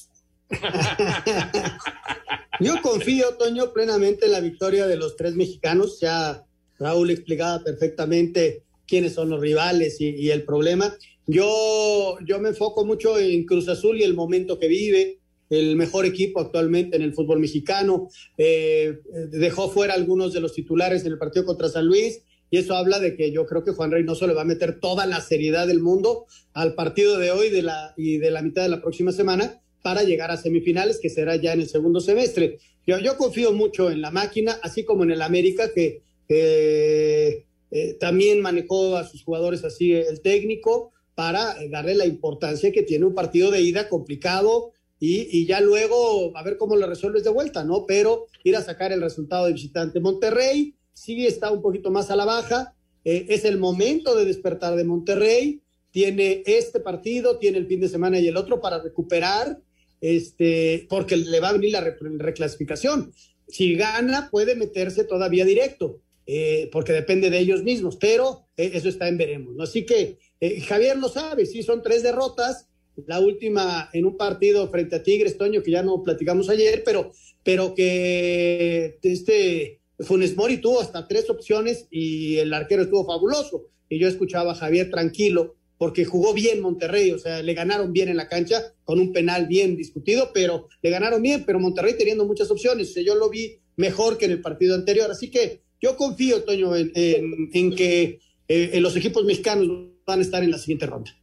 [2.61, 5.99] Yo confío, Toño, plenamente en la victoria de los tres mexicanos.
[6.01, 6.45] Ya
[6.79, 10.95] Raúl explicaba perfectamente quiénes son los rivales y, el problema.
[11.27, 16.07] Yo, yo me enfoco mucho en Cruz Azul y el momento que vive, el mejor
[16.07, 18.09] equipo actualmente en el fútbol mexicano.
[18.37, 18.99] Eh,
[19.31, 22.23] dejó fuera algunos de los titulares en el partido contra San Luis.
[22.51, 25.05] Y eso habla de que yo creo que Juan Reynoso le va a meter toda
[25.05, 28.71] la seriedad del mundo al partido de hoy de la, y de la mitad de
[28.71, 32.59] la próxima semana para llegar a semifinales, que será ya en el segundo semestre.
[32.87, 37.95] Yo, yo confío mucho en la máquina, así como en el América, que eh, eh,
[38.01, 43.15] también manejó a sus jugadores así el técnico para darle la importancia que tiene un
[43.15, 47.65] partido de ida complicado y, y, ya luego a ver cómo lo resuelves de vuelta,
[47.65, 47.87] ¿no?
[47.87, 52.17] Pero ir a sacar el resultado de visitante Monterrey, sí está un poquito más a
[52.17, 57.67] la baja, eh, es el momento de despertar de Monterrey, tiene este partido, tiene el
[57.67, 59.61] fin de semana y el otro para recuperar
[60.01, 63.13] este, porque le va a venir la reclasificación.
[63.49, 66.01] Si gana, puede meterse todavía directo.
[66.31, 69.55] eh, porque depende de ellos mismos, pero eh, eso está en veremos.
[69.57, 69.63] ¿no?
[69.63, 72.69] Así que eh, Javier lo sabe, sí, son tres derrotas,
[73.07, 77.13] la última en un partido frente a Tigres, Toño, que ya no platicamos ayer, pero,
[77.43, 83.67] pero que este Funes Mori tuvo hasta tres opciones y el arquero estuvo fabuloso.
[83.89, 88.09] Y yo escuchaba a Javier tranquilo, porque jugó bien Monterrey, o sea, le ganaron bien
[88.09, 92.27] en la cancha con un penal bien discutido, pero le ganaron bien, pero Monterrey teniendo
[92.27, 96.43] muchas opciones, yo lo vi mejor que en el partido anterior, así que yo confío,
[96.43, 99.69] Toño, en, que eh, los equipos mexicanos
[100.05, 101.17] van a estar en la siguiente ronda.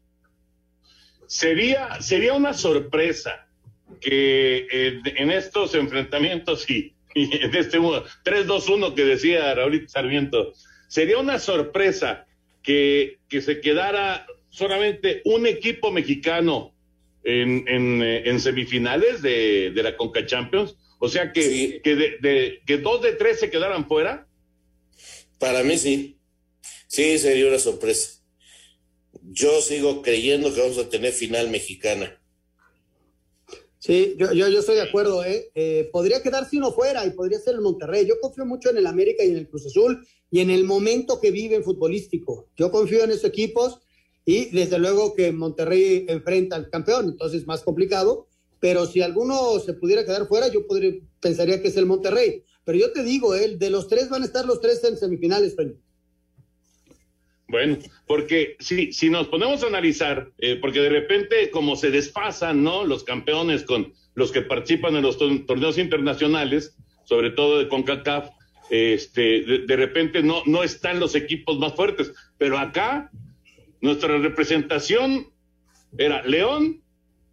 [1.27, 3.47] Sería, sería una sorpresa
[3.99, 10.53] que eh, en estos enfrentamientos y, en este 3-2-1 que decía Raúl Sarmiento,
[10.87, 12.25] sería una sorpresa
[12.61, 16.73] que, que se quedara solamente un equipo mexicano
[17.23, 20.75] en, en, eh, semifinales de, la Conca Champions.
[20.99, 24.27] O sea que, que, de, que dos de tres se quedaran fuera.
[25.39, 26.17] Para mí sí.
[26.87, 28.21] Sí, sería una sorpresa.
[29.23, 32.21] Yo sigo creyendo que vamos a tener final mexicana.
[33.79, 35.51] Sí, yo, yo, yo estoy de acuerdo, ¿eh?
[35.53, 35.89] ¿eh?
[35.91, 38.07] Podría quedarse uno fuera y podría ser el Monterrey.
[38.07, 41.19] Yo confío mucho en el América y en el Cruz Azul y en el momento
[41.19, 42.47] que viven futbolístico.
[42.55, 43.81] Yo confío en esos equipos
[44.25, 48.27] y desde luego que Monterrey enfrenta al campeón, entonces más complicado,
[48.59, 52.43] pero si alguno se pudiera quedar fuera, yo podría, pensaría que es el Monterrey.
[52.63, 53.55] Pero yo te digo, ¿eh?
[53.57, 55.75] de los tres van a estar los tres en semifinales, Toño.
[57.47, 62.63] Bueno, porque si, si nos ponemos a analizar, eh, porque de repente como se desfasan,
[62.63, 62.85] ¿no?
[62.85, 68.29] Los campeones con los que participan en los torneos internacionales, sobre todo de CONCACAF,
[68.71, 72.11] este, de, de, repente no, no están los equipos más fuertes.
[72.39, 73.11] Pero acá
[73.81, 75.27] nuestra representación
[75.97, 76.81] era León,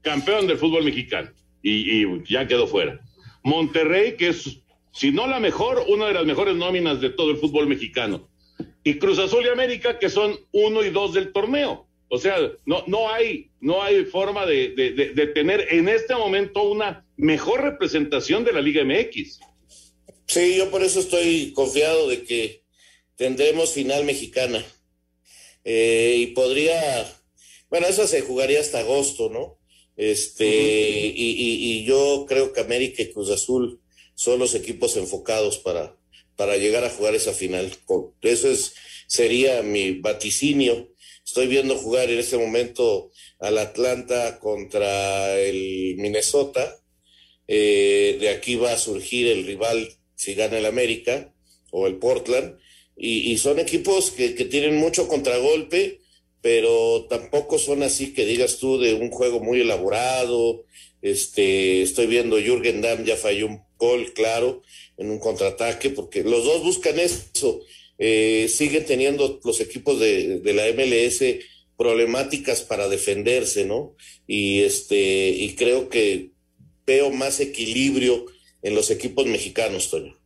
[0.02, 1.30] campeón del fútbol mexicano,
[1.62, 3.00] y, ya quedó fuera.
[3.42, 4.60] Monterrey, que es,
[4.92, 8.28] si no la mejor, una de las mejores nóminas de todo el fútbol mexicano.
[8.84, 11.86] Y Cruz Azul y América, que son uno y dos del torneo.
[12.08, 17.06] O sea, no, no, hay, no hay forma de, de tener en este momento una
[17.16, 19.40] mejor representación de la Liga MX.
[20.26, 22.62] Sí, yo por eso estoy confiado de que
[23.16, 24.64] tendremos final mexicana.
[25.64, 27.06] Eh, y podría,
[27.70, 29.58] bueno, eso se jugaría hasta agosto, ¿no?
[29.96, 33.80] Este, y, yo creo que América y Cruz Azul
[34.14, 35.96] son los equipos enfocados para,
[36.36, 37.70] para llegar a jugar esa final.
[38.22, 38.74] Eso es,
[39.06, 40.92] sería mi vaticinio.
[41.24, 46.78] Estoy viendo jugar en este momento al Atlanta contra el Minnesota.
[47.46, 51.34] Eh, de aquí va a surgir el rival si gana el América
[51.70, 52.58] o el Portland
[53.04, 55.98] y, son equipos que, tienen mucho contragolpe,
[56.40, 60.64] pero tampoco son así que digas tú de un juego muy elaborado.
[61.02, 64.62] Este, estoy viendo Jürgen Damm ya falló un gol, claro,
[64.96, 67.60] en un contraataque, porque los dos buscan eso.
[67.98, 71.24] Eh, siguen teniendo los equipos de, de, la MLS
[71.76, 73.96] problemáticas para defenderse, ¿no?
[74.28, 76.30] Y este, y creo que
[76.86, 78.26] veo más equilibrio
[78.62, 80.21] en los equipos mexicanos, Toño.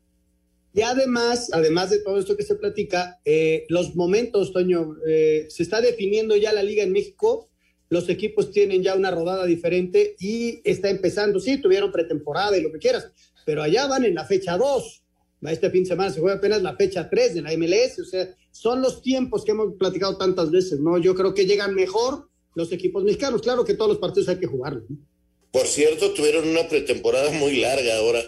[0.76, 5.62] Y además, además de todo esto que se platica, eh, los momentos, Toño, eh, se
[5.62, 7.48] está definiendo ya la liga en México,
[7.88, 12.70] los equipos tienen ya una rodada diferente y está empezando, sí, tuvieron pretemporada y lo
[12.70, 13.10] que quieras,
[13.46, 15.02] pero allá van en la fecha 2.
[15.48, 18.28] Este fin de semana se juega apenas la fecha 3 de la MLS, o sea,
[18.50, 20.98] son los tiempos que hemos platicado tantas veces, ¿no?
[20.98, 24.46] Yo creo que llegan mejor los equipos mexicanos, claro que todos los partidos hay que
[24.46, 24.84] jugarlos.
[25.50, 28.20] Por cierto, tuvieron una pretemporada muy larga ahora,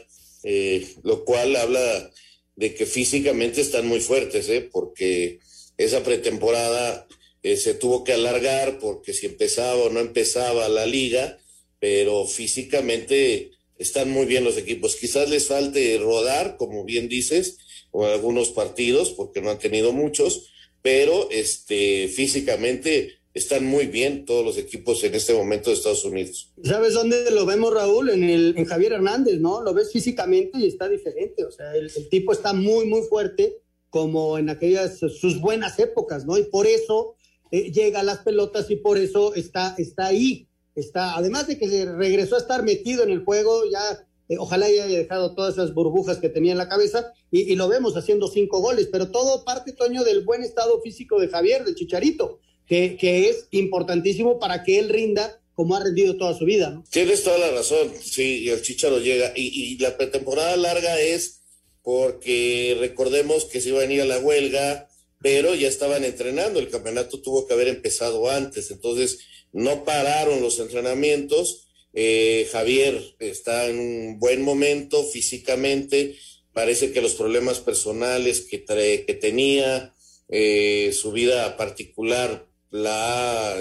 [0.45, 2.11] eh, lo cual habla
[2.59, 4.69] de que físicamente están muy fuertes, ¿eh?
[4.73, 5.39] porque
[5.77, 7.07] esa pretemporada
[7.45, 11.39] eh, se tuvo que alargar porque si empezaba o no empezaba la liga,
[11.79, 14.97] pero físicamente están muy bien los equipos.
[14.97, 17.59] Quizás les falte rodar, como bien dices,
[17.93, 20.51] o algunos partidos, porque no han tenido muchos,
[20.83, 26.53] pero este, físicamente están muy bien todos los equipos en este momento de Estados Unidos.
[26.63, 28.11] ¿Sabes dónde lo vemos, Raúl?
[28.11, 29.63] En, el, en Javier Hernández, ¿no?
[29.63, 31.45] Lo ves físicamente y está diferente.
[31.45, 36.37] O sea, el, tipo está muy, muy fuerte, como en aquellas sus buenas épocas, ¿no?
[36.37, 37.15] Y por eso
[37.51, 40.49] eh, llega a las pelotas y por eso está, está ahí.
[40.75, 44.67] Está, además de que se regresó a estar metido en el juego, ya eh, ojalá
[44.67, 48.29] haya dejado todas esas burbujas que tenía en la cabeza y, y, lo vemos haciendo
[48.29, 53.29] cinco goles, pero todo parte, Toño, del buen estado físico de Javier, del Chicharito que,
[53.29, 56.71] es importantísimo para que él rinda como ha rendido toda su vida.
[56.71, 56.85] ¿no?
[56.91, 59.33] Tienes toda la razón, sí, y el Chicharo llega.
[59.35, 61.41] Y, la pretemporada larga es
[61.83, 64.89] porque recordemos que se iban a ir a la huelga,
[65.21, 69.19] pero ya estaban entrenando, el campeonato tuvo que haber empezado antes, entonces
[69.53, 71.67] no pararon los entrenamientos.
[71.95, 76.17] Eh, Javier está en un buen momento físicamente
[76.59, 79.95] parece que los problemas personales que, trae, que tenía,
[80.29, 83.57] eh, su vida particular la ha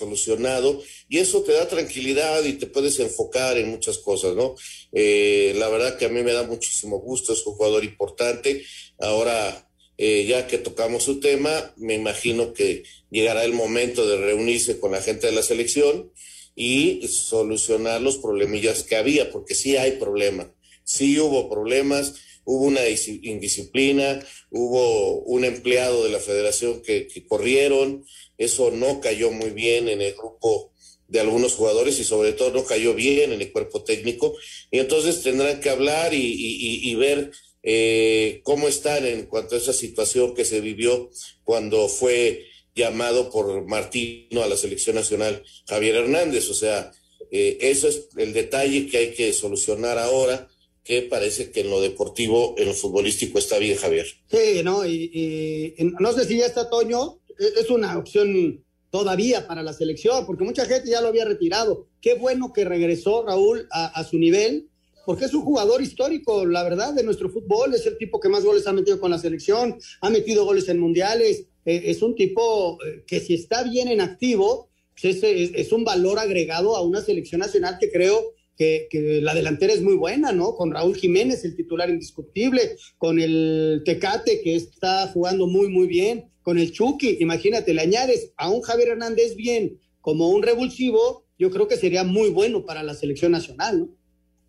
[0.00, 4.54] solucionado y eso te da tranquilidad y te puedes enfocar en muchas cosas, ¿no?
[4.92, 8.64] Eh, la verdad que a mí me da muchísimo gusto, es un jugador importante.
[8.98, 9.68] Ahora,
[9.98, 14.92] eh, ya que tocamos su tema, me imagino que llegará el momento de reunirse con
[14.92, 16.10] la gente de la selección
[16.56, 20.52] y solucionar los problemillas que había, porque sí hay problema,
[20.84, 22.14] sí hubo problemas,
[22.44, 28.04] hubo una indisciplina, hubo un empleado de la federación que corrieron,
[28.40, 30.72] eso no cayó muy bien en el grupo
[31.08, 34.34] de algunos jugadores y sobre todo no cayó bien en el cuerpo técnico.
[34.70, 37.32] Y entonces tendrán que hablar y, y, y ver
[37.62, 41.10] eh, cómo están en cuanto a esa situación que se vivió
[41.44, 46.48] cuando fue llamado por Martino a la selección nacional Javier Hernández.
[46.48, 46.92] O sea,
[47.30, 50.48] eh, eso es el detalle que hay que solucionar ahora
[50.82, 54.06] que parece que en lo deportivo, en lo futbolístico está bien, Javier.
[54.30, 54.86] Sí, ¿no?
[54.86, 60.26] Y, y no sé si ya está Toño, es una opción todavía para la selección,
[60.26, 61.86] porque mucha gente ya lo había retirado.
[62.00, 64.68] Qué bueno que regresó Raúl a, su nivel,
[65.06, 67.74] porque es un jugador histórico, la verdad, de nuestro fútbol.
[67.74, 70.78] Es el tipo que más goles ha metido con la selección, ha metido goles en
[70.78, 71.46] mundiales.
[71.64, 74.68] Eh, es un tipo eh, que si está bien en activo,
[75.00, 79.22] pues es, es, es, un valor agregado a una selección nacional que creo que, que,
[79.22, 80.54] la delantera es muy buena, ¿no?
[80.54, 86.26] Con Raúl Jiménez, el titular indiscutible, con el Tecate, que está jugando muy, muy bien
[86.42, 91.50] con el Chucky, imagínate, le añades a un Javier Hernández bien como un revulsivo, yo
[91.50, 93.88] creo que sería muy bueno para la selección nacional, ¿no?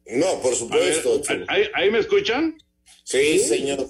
[0.07, 1.21] No, por supuesto.
[1.29, 2.57] Ver, ¿ahí, ¿ahí, me escuchan?
[3.05, 3.87] Sí, sí, señor.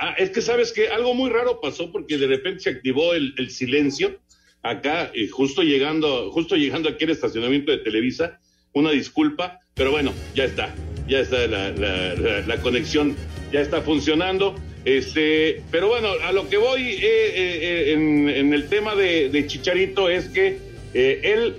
[0.00, 3.32] Ah, es que sabes que algo muy raro pasó porque de repente se activó el,
[3.38, 4.18] el silencio
[4.62, 8.40] acá, y justo llegando, justo llegando aquí al estacionamiento de Televisa,
[8.76, 10.74] una disculpa, pero bueno, ya está,
[11.08, 13.16] ya está la, conexión,
[13.50, 14.54] ya está funcionando.
[14.84, 20.10] Este, pero bueno, a lo que voy eh, eh, en, en, el tema de, Chicharito
[20.10, 20.58] es que
[20.92, 21.56] eh, él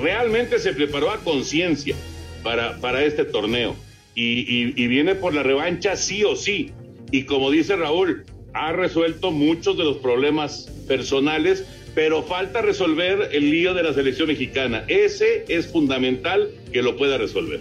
[0.00, 1.94] realmente se preparó a conciencia
[2.42, 3.76] para, para este torneo
[4.14, 6.72] y, y, viene por la revancha sí o sí.
[7.10, 8.24] Y como dice Raúl,
[8.54, 14.28] ha resuelto muchos de los problemas personales, pero falta resolver el lío de la selección
[14.28, 14.84] mexicana.
[14.88, 17.60] Ese es fundamental que lo pueda resolver.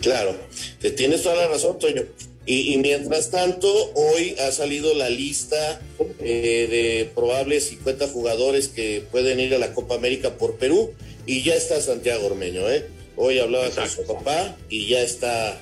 [0.00, 0.34] Claro,
[0.80, 2.02] te tienes toda la razón, Toño.
[2.44, 5.80] Y, y, mientras tanto, hoy ha salido la lista
[6.18, 10.92] eh, de probables 50 jugadores que pueden ir a la Copa América por Perú
[11.24, 12.84] y ya está Santiago Ormeño, ¿eh?
[13.14, 13.96] Hoy hablaba Exacto.
[13.96, 15.60] con su papá y ya está,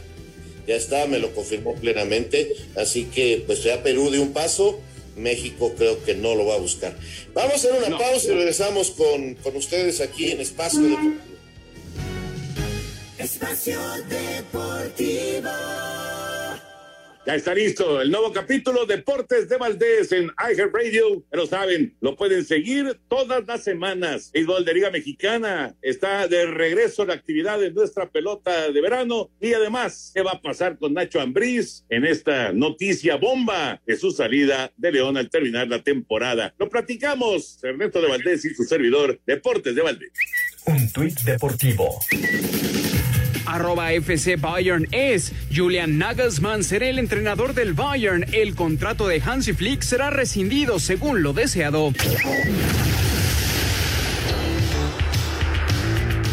[0.66, 2.55] ya está, me lo confirmó plenamente.
[2.76, 4.81] Así que, pues ya Perú de un paso,
[5.16, 6.96] México creo que no lo va a buscar.
[7.34, 11.14] Vamos a hacer una no, pausa y regresamos con, con ustedes aquí en Espacio Deportivo.
[13.18, 15.50] Espacio Deportivo.
[17.26, 21.22] Ya está listo el nuevo capítulo Deportes de Valdés en iHeart Radio.
[21.30, 24.30] Pero saben, lo pueden seguir todas las semanas.
[24.32, 29.30] Béisbol de Liga Mexicana está de regreso la actividad de nuestra pelota de verano.
[29.38, 34.12] Y además, ¿qué va a pasar con Nacho Ambriz en esta noticia bomba de su
[34.12, 36.54] salida de León al terminar la temporada?
[36.58, 40.10] Lo platicamos, Ernesto de Valdés y su servidor, Deportes de Valdés.
[40.64, 42.00] Un tuit deportivo
[43.55, 45.32] arroba FC Bayern es.
[45.55, 48.24] Julian Nagelsmann será el entrenador del Bayern.
[48.32, 51.92] El contrato de Hansi Flick será rescindido según lo deseado.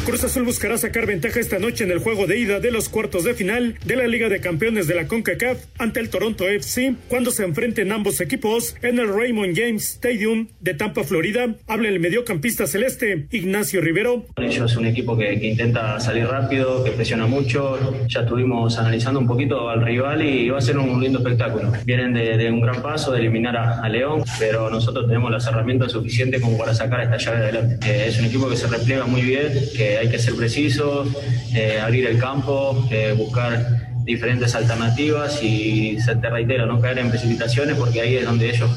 [0.08, 3.26] Cruz Azul buscará sacar ventaja esta noche en el juego de ida de los cuartos
[3.26, 7.30] de final de la Liga de Campeones de la CONCACAF ante el Toronto FC cuando
[7.30, 11.56] se enfrenten ambos equipos en el Raymond James Stadium de Tampa, Florida.
[11.68, 14.26] Habla el mediocampista celeste Ignacio Rivero.
[14.38, 17.78] Ellos es un equipo que, que, intenta salir rápido, que presiona mucho.
[18.08, 21.74] Ya estuvimos analizando un poquito al rival y va a ser un lindo espectáculo.
[21.84, 25.46] Vienen de, de un gran paso de eliminar a, a, León, pero nosotros tenemos las
[25.48, 27.86] herramientas suficientes como para sacar esta llave adelante.
[27.86, 31.08] Eh, es un equipo que se repliega muy bien, que hay que ser precisos,
[31.56, 37.10] eh, abrir el campo, eh, buscar diferentes alternativas y se te reitero, no caer en
[37.10, 38.70] precipitaciones porque ahí es donde ellos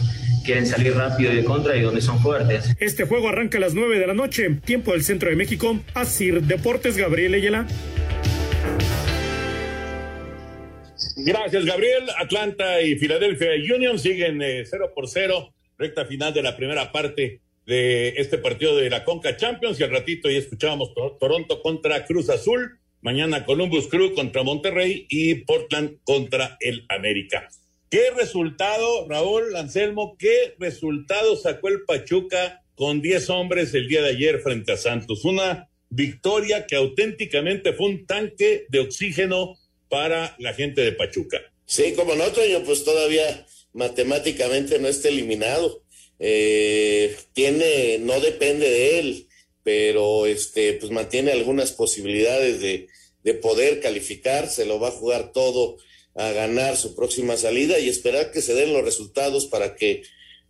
[0.45, 2.75] quieren salir rápido y de contra y donde son fuertes.
[2.81, 5.79] Este juego arranca a las 9 de la noche, tiempo del centro de México.
[5.95, 7.66] Asir Deportes, Gabriel Ayala.
[11.16, 12.05] Gracias, Gabriel.
[12.18, 17.41] Atlanta y Philadelphia Union siguen eh, 0 por 0, recta final de la primera parte
[17.71, 20.91] de este partido de la Conca Champions y al ratito ya escuchábamos
[21.21, 27.49] Toronto contra Cruz Azul, mañana Columbus Crew contra Monterrey y Portland contra el América.
[27.89, 34.11] ¿Qué resultado, Raúl Anselmo, qué resultado sacó el Pachuca con 10 hombres el día de
[34.11, 35.25] ayer frente a Santos?
[35.25, 39.57] Una victoria que auténticamente fue un tanque de oxígeno
[39.89, 41.39] para la gente de Pachuca.
[41.66, 45.85] Sí, como no, Toño, pues todavía matemáticamente no está eliminado.
[46.21, 49.29] Eh, tiene, no depende de él,
[49.64, 52.89] pero este, pues mantiene algunas posibilidades de,
[53.25, 55.79] de poder calificar, se lo va a jugar todo
[56.14, 60.03] a ganar su próxima salida y esperar que se den los resultados para que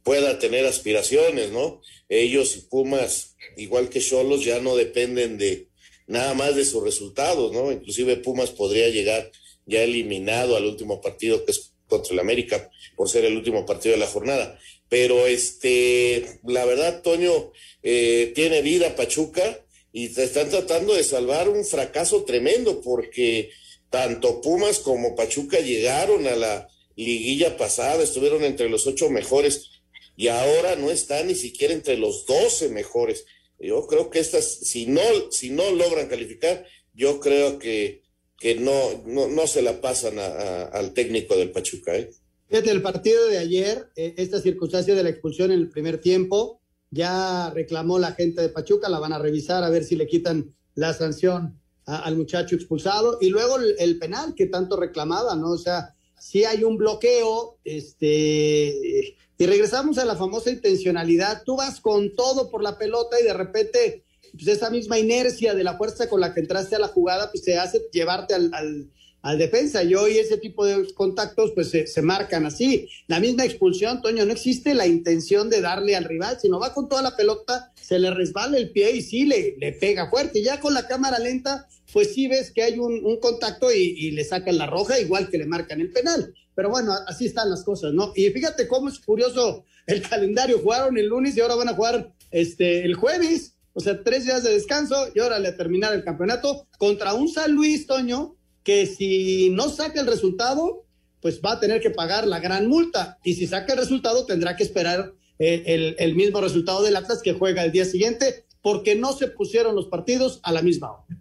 [0.03, 1.81] pueda tener aspiraciones, ¿no?
[2.09, 5.68] Ellos y Pumas, igual que Cholos, ya no dependen de
[6.07, 7.71] nada más de sus resultados, ¿no?
[7.71, 9.31] Inclusive Pumas podría llegar
[9.66, 13.95] ya eliminado al último partido que es contra el América por ser el último partido
[13.95, 14.59] de la jornada.
[14.91, 21.49] Pero este, la verdad, Toño, eh, tiene vida Pachuca y te están tratando de salvar
[21.49, 23.51] un fracaso tremendo porque
[23.88, 29.70] tanto Pumas como Pachuca llegaron a la liguilla pasada, estuvieron entre los ocho mejores
[30.16, 33.24] y ahora no están ni siquiera entre los doce mejores.
[33.61, 38.03] Yo creo que estas, si no, si no logran calificar, yo creo que,
[38.38, 41.97] que no, no, no se la pasan a, al técnico del Pachuca.
[41.97, 42.11] ¿eh?
[42.51, 46.61] Fíjate, el partido de ayer, eh, esta circunstancia de la expulsión en el primer tiempo,
[46.90, 50.53] ya reclamó la gente de Pachuca, la van a revisar a ver si le quitan
[50.74, 53.18] la sanción al muchacho expulsado.
[53.20, 55.51] Y luego el, penal que tanto reclamaba, ¿no?
[55.51, 61.80] O sea, si hay un bloqueo, este, y regresamos a la famosa intencionalidad, tú vas
[61.80, 66.09] con todo por la pelota y de repente, pues esa misma inercia de la fuerza
[66.09, 68.90] con la que entraste a la jugada, pues te hace llevarte al, al,
[69.23, 69.83] al defensa.
[69.83, 72.89] Y hoy ese tipo de contactos, pues se, marcan así.
[73.07, 76.89] La misma expulsión, Toño, no existe la intención de darle al rival, sino va con
[76.89, 80.43] toda la pelota, se le resbala el pie y sí le, le pega fuerte.
[80.43, 84.25] Ya con la cámara lenta, pues sí ves que hay un, contacto y, y, le
[84.25, 86.35] sacan la roja, igual que le marcan el penal.
[86.55, 88.12] Pero bueno, así están las cosas, ¿no?
[88.14, 90.59] Y fíjate cómo es curioso el calendario.
[90.59, 93.57] Jugaron el lunes y ahora van a jugar este, el jueves.
[93.73, 97.53] O sea, tres días de descanso y ahora le terminar el campeonato contra un San
[97.53, 100.84] Luis, Toño, que si no saca el resultado,
[101.20, 103.18] pues va a tener que pagar la gran multa.
[103.24, 107.22] Y si saca el resultado, tendrá que esperar eh, el, el mismo resultado del Atlas
[107.22, 111.20] que juega el día siguiente, porque no se pusieron los partidos a la misma hora.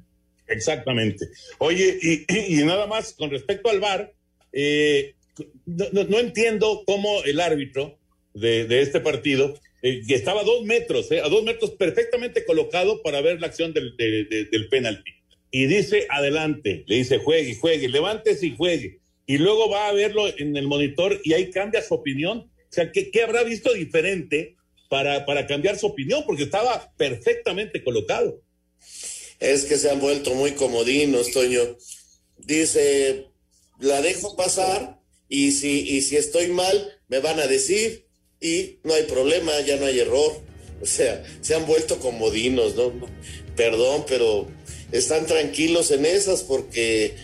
[0.49, 1.29] Exactamente.
[1.59, 4.13] Oye, y, nada más con respecto al VAR,
[4.51, 5.15] eh,
[5.65, 7.97] no, entiendo cómo el árbitro
[8.33, 12.45] de, de este partido, eh, que estaba a dos metros, eh, a dos metros perfectamente
[12.45, 15.11] colocado para ver la acción del, de, de, del penalti.
[15.51, 18.99] Y dice, adelante, le dice, juegue, juegue, levántese y juegue.
[19.25, 22.39] Y luego va a verlo en el monitor y ahí cambia su opinión.
[22.39, 24.55] O sea, ¿qué, qué habrá visto diferente
[24.89, 26.23] para, para cambiar su opinión?
[26.25, 28.41] Porque estaba perfectamente colocado.
[29.39, 31.61] Es que se han vuelto muy comodinos, Toño.
[32.37, 33.27] Dice,
[33.79, 38.05] la dejo pasar y si, y si estoy mal, me van a decir
[38.41, 40.41] y no hay problema, ya no hay error.
[40.81, 42.93] O sea, se han vuelto comodinos, ¿no?
[43.55, 44.47] Perdón, pero
[44.91, 47.15] están tranquilos en esas porque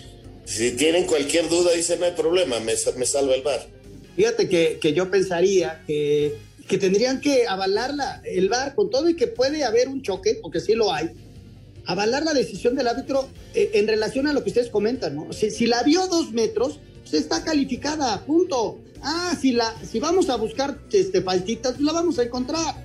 [0.46, 3.68] si tienen cualquier duda, dicen no hay problema, me, me salva el bar.
[4.16, 6.38] Fíjate que, que yo pensaría que,
[6.68, 10.40] que, tendrían que avalar la, el bar con todo y que puede haber un choque,
[10.42, 11.10] porque sí lo hay,
[11.86, 15.34] avalar la decisión del árbitro eh, en relación a lo que ustedes comentan, ¿no?
[15.34, 18.80] Si, si la vio dos metros, pues está calificada, punto.
[19.02, 22.85] Ah, si, la, si vamos a buscar este, faltitas, pues la vamos a encontrar.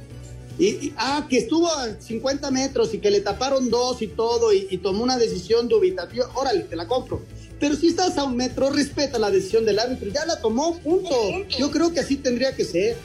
[0.61, 4.53] Y, y, ah, que estuvo a 50 metros y que le taparon dos y todo
[4.53, 7.23] y, y tomó una decisión dubitativa, órale, te la compro.
[7.59, 11.15] Pero si estás a un metro, respeta la decisión del árbitro, ya la tomó, punto.
[11.59, 12.97] Yo creo que así tendría que ser.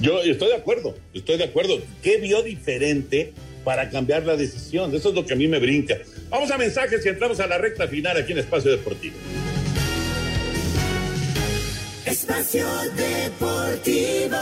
[0.00, 1.80] Yo estoy de acuerdo, estoy de acuerdo.
[2.02, 3.32] ¿Qué vio diferente
[3.64, 4.92] para cambiar la decisión?
[4.96, 5.96] Eso es lo que a mí me brinca.
[6.28, 9.14] Vamos a mensajes y entramos a la recta final aquí en Espacio Deportivo.
[12.04, 12.66] Espacio
[12.96, 14.36] Deportivo.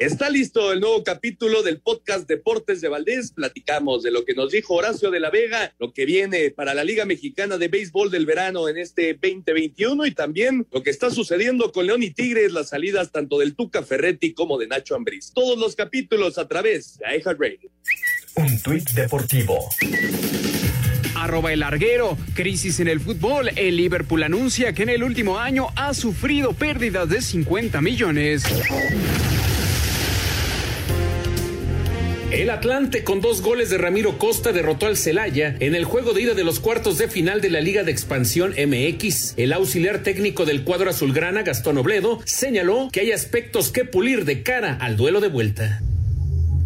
[0.00, 3.32] Está listo el nuevo capítulo del podcast Deportes de Valdés.
[3.32, 6.84] Platicamos de lo que nos dijo Horacio de la Vega, lo que viene para la
[6.84, 11.70] Liga Mexicana de Béisbol del verano en este 2021 y también lo que está sucediendo
[11.70, 15.32] con León y Tigres, las salidas tanto del Tuca Ferretti como de Nacho Ambriz.
[15.34, 17.70] Todos los capítulos a través de iHeart Radio.
[18.36, 19.68] Un tuit deportivo
[21.14, 22.16] arroba el larguero.
[22.32, 23.50] Crisis en el fútbol.
[23.54, 28.44] El Liverpool anuncia que en el último año ha sufrido pérdidas de 50 millones.
[32.32, 36.22] El Atlante con dos goles de Ramiro Costa derrotó al Celaya en el juego de
[36.22, 39.34] ida de los cuartos de final de la Liga de Expansión MX.
[39.36, 44.44] El auxiliar técnico del cuadro azulgrana, Gastón Obledo, señaló que hay aspectos que pulir de
[44.44, 45.80] cara al duelo de vuelta.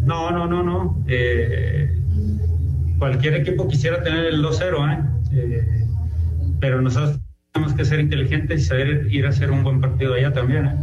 [0.03, 1.03] No, no, no, no.
[1.07, 1.89] Eh,
[2.99, 5.03] cualquier equipo quisiera tener el 2-0, ¿eh?
[5.33, 5.63] ¿eh?
[6.59, 7.19] pero nosotros
[7.53, 10.67] tenemos que ser inteligentes y saber ir a hacer un buen partido allá también.
[10.67, 10.75] ¿eh?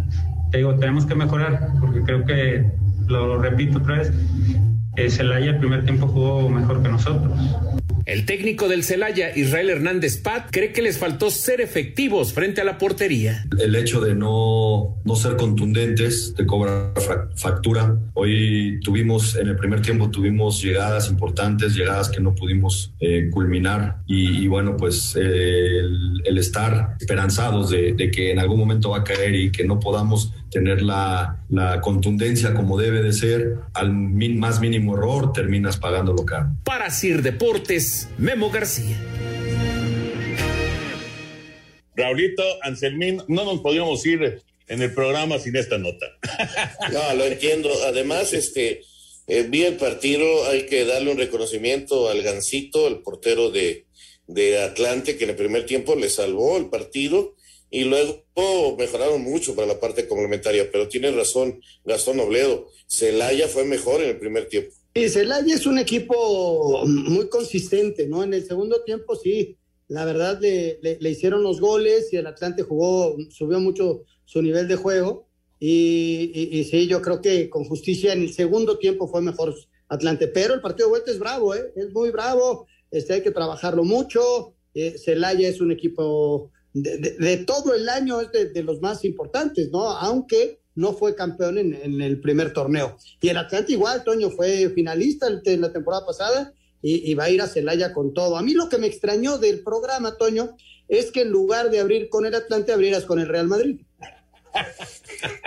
[0.51, 2.67] Te digo, tenemos que mejorar, porque creo que,
[3.13, 4.13] lo repito otra vez,
[4.97, 7.33] eh, Celaya el primer tiempo jugó mejor que nosotros.
[8.05, 12.65] El técnico del Celaya, Israel Hernández Pat, cree que les faltó ser efectivos frente a
[12.65, 13.45] la portería.
[13.59, 16.93] El hecho de no, no ser contundentes te cobra
[17.37, 17.97] factura.
[18.15, 23.99] Hoy tuvimos, en el primer tiempo tuvimos llegadas importantes, llegadas que no pudimos eh, culminar
[24.07, 29.05] y, bueno, pues eh, el, estar esperanzados de, de que en algún momento va a
[29.05, 34.61] caer y que no podamos tener la, la contundencia como debe de ser, al más
[34.61, 36.49] mínimo error terminas pagándolo caro.
[36.65, 38.97] Para Sir Deportes, Memo García.
[41.97, 46.07] Raulito, Anselmín, no nos podíamos ir en el programa sin esta nota.
[46.93, 47.71] No, lo entiendo.
[47.87, 48.83] Además, este,
[49.27, 53.87] eh, vi el partido, hay que darle un reconocimiento al Gancito, el portero de,
[54.27, 57.35] de Atlante, que en el primer tiempo le salvó el partido
[57.73, 63.65] y luego mejoraron mucho para la parte complementaria, pero tiene razón Gastón Obledo, Celaya fue
[63.65, 64.75] mejor en el primer tiempo.
[64.95, 68.23] Sí, Celaya es un equipo muy consistente, ¿no?
[68.23, 69.57] En el segundo tiempo sí,
[69.89, 74.69] la verdad le, le, hicieron los goles y el Atlante jugó, subió mucho su nivel
[74.69, 75.27] de juego
[75.59, 79.55] y, sí, yo creo que con justicia en el segundo tiempo fue mejor
[79.89, 81.73] Atlante, pero el partido de vuelta es bravo, ¿eh?
[81.75, 87.75] Es muy bravo, este, hay que trabajarlo mucho, eh, Celaya es un equipo de, todo
[87.75, 89.91] el año es de, los más importantes, ¿no?
[89.91, 92.97] Aunque no fue campeón en, el primer torneo.
[93.21, 97.31] Y el Atlante igual, Toño, fue finalista en la temporada pasada y, y, va a
[97.31, 98.37] ir a Celaya con todo.
[98.37, 100.57] A mí lo que me extrañó del programa, Toño,
[100.89, 103.81] es que en lugar de abrir con el Atlante, abrieras con el Real Madrid.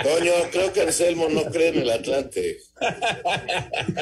[0.04, 2.60] Toño, creo que Anselmo no cree en el Atlante.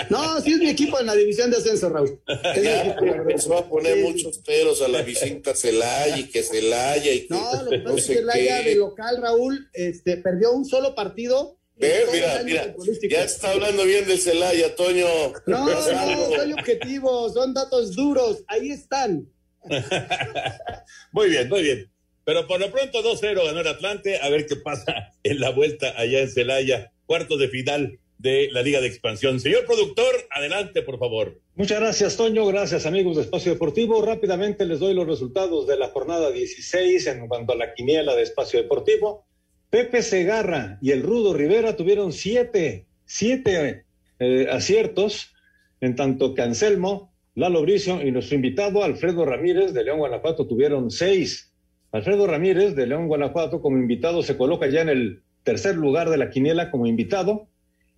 [0.09, 2.19] No, sí es mi equipo en la división de ascenso, Raúl.
[2.61, 7.33] Ya empezó a poner muchos peros a la visita Celaya y que Celaya y que
[7.33, 11.57] No, lo que pasa es que Celaya de local, Raúl, este, perdió un solo partido.
[11.75, 12.75] Mira, mira,
[13.09, 15.07] ya está hablando bien del Celaya, Toño.
[15.47, 19.27] No, no, soy objetivo, son datos duros, ahí están.
[21.11, 21.92] muy bien, muy bien.
[22.25, 24.19] Pero por lo pronto 2-0 ganó el Atlante.
[24.21, 26.91] A ver qué pasa en la vuelta allá en Celaya.
[27.05, 29.39] Cuarto de final de la Liga de Expansión.
[29.41, 31.41] Señor productor, adelante, por favor.
[31.55, 32.45] Muchas gracias, Toño.
[32.45, 34.01] Gracias, amigos de Espacio Deportivo.
[34.01, 38.23] Rápidamente les doy los resultados de la jornada 16 en cuanto a la quiniela de
[38.23, 39.25] Espacio Deportivo.
[39.69, 43.85] Pepe Segarra y el Rudo Rivera tuvieron siete, siete
[44.19, 45.33] eh, aciertos,
[45.81, 50.91] en tanto que Anselmo, Lalo Bricio y nuestro invitado Alfredo Ramírez de León, Guanajuato tuvieron
[50.91, 51.52] seis.
[51.93, 56.17] Alfredo Ramírez de León, Guanajuato, como invitado, se coloca ya en el tercer lugar de
[56.17, 57.47] la quiniela como invitado.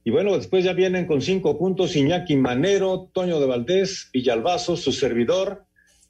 [0.04, 4.92] Y bueno, después ya vienen con cinco puntos Iñaki Manero, Toño de Valdés, Villalbazo, su
[4.92, 5.64] servidor,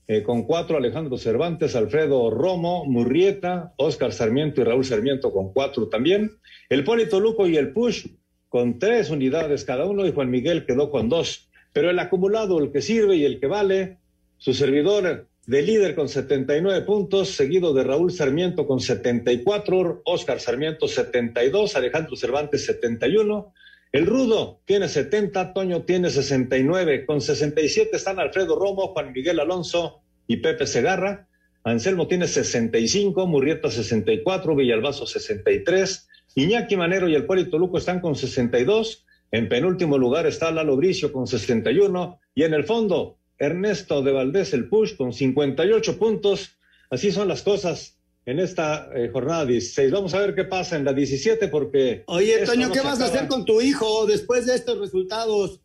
[0.08, 5.88] eh, con cuatro Alejandro Cervantes, Alfredo Romo, Murrieta, Oscar Sarmiento y Raúl Sarmiento con cuatro
[5.88, 6.32] también.
[6.70, 8.08] El Polito Luco y el Push
[8.50, 11.52] con tres unidades cada uno y Juan Miguel quedó con dos.
[11.72, 14.00] Pero el acumulado, el que sirve y el que vale,
[14.40, 20.88] su servidor de líder con 79 puntos, seguido de Raúl Sarmiento con 74, Oscar Sarmiento
[20.88, 23.54] 72, Alejandro Cervantes 71,
[23.92, 30.02] el Rudo tiene 70, Toño tiene 69, con 67 están Alfredo Romo, Juan Miguel Alonso
[30.28, 31.28] y Pepe Segarra,
[31.64, 38.16] Anselmo tiene 65, Murrieta 64, Villalbazo 63, Iñaki Manero y el Puerto Luco están con
[38.16, 44.12] 62, en penúltimo lugar está Lalo Bricio con 61 y en el fondo Ernesto de
[44.12, 46.58] Valdés el Push con 58 puntos.
[46.90, 49.92] Así son las cosas en esta eh, jornada 16.
[49.92, 52.04] Vamos a ver qué pasa en la 17 porque...
[52.08, 55.62] Oye, Toño, ¿qué vas a hacer con tu hijo después de estos resultados?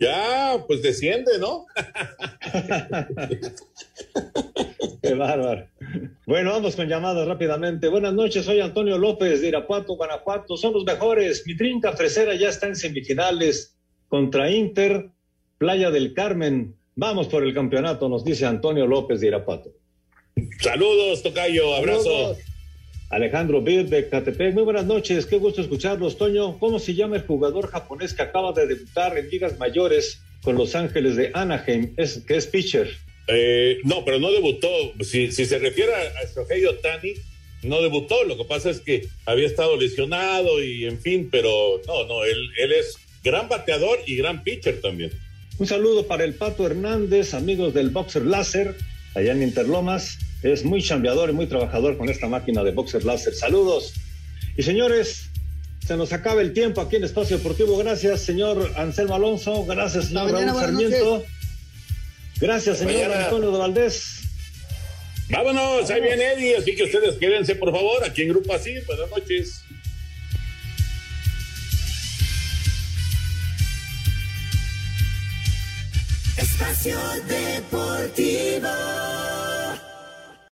[0.00, 1.66] Ya, pues desciende, ¿no?
[5.02, 5.66] Qué bárbaro.
[6.24, 7.88] Bueno, vamos con llamadas rápidamente.
[7.88, 10.56] Buenas noches, soy Antonio López de Irapuato, Guanajuato.
[10.56, 11.42] Son los mejores.
[11.46, 13.76] Mi trinca fresera ya está en semifinales
[14.08, 15.10] contra Inter,
[15.58, 16.77] Playa del Carmen.
[17.00, 19.70] Vamos por el campeonato, nos dice Antonio López de Irapato.
[20.60, 22.36] Saludos, Tocayo, abrazo.
[23.10, 26.58] Alejandro Bir de Catepec, muy buenas noches, qué gusto escucharlos, Toño.
[26.58, 30.74] ¿Cómo se llama el jugador japonés que acaba de debutar en ligas mayores con Los
[30.74, 32.90] Ángeles de Anaheim, es, que es pitcher?
[33.28, 34.68] Eh, no, pero no debutó.
[35.00, 37.12] Si, si se refiere a Shohei Otani,
[37.62, 38.24] no debutó.
[38.24, 42.50] Lo que pasa es que había estado lesionado y en fin, pero no, no, él,
[42.58, 45.12] él es gran bateador y gran pitcher también.
[45.58, 48.76] Un saludo para el Pato Hernández, amigos del Boxer Láser,
[49.16, 50.18] allá en Interlomas.
[50.44, 53.34] Es muy chambeador y muy trabajador con esta máquina de Boxer Láser.
[53.34, 53.92] Saludos.
[54.56, 55.30] Y señores,
[55.84, 57.76] se nos acaba el tiempo aquí en Espacio Deportivo.
[57.76, 59.64] Gracias, señor Anselmo Alonso.
[59.64, 61.24] Gracias, señor Raúl Sarmiento.
[62.40, 64.20] Gracias, señor Antonio de Valdés.
[65.30, 68.74] Vámonos, ahí viene Eddie, así que ustedes quédense, por favor, aquí en Grupo Así.
[68.86, 69.64] Buenas noches.
[76.60, 76.98] Espacio
[77.28, 78.68] Deportivo.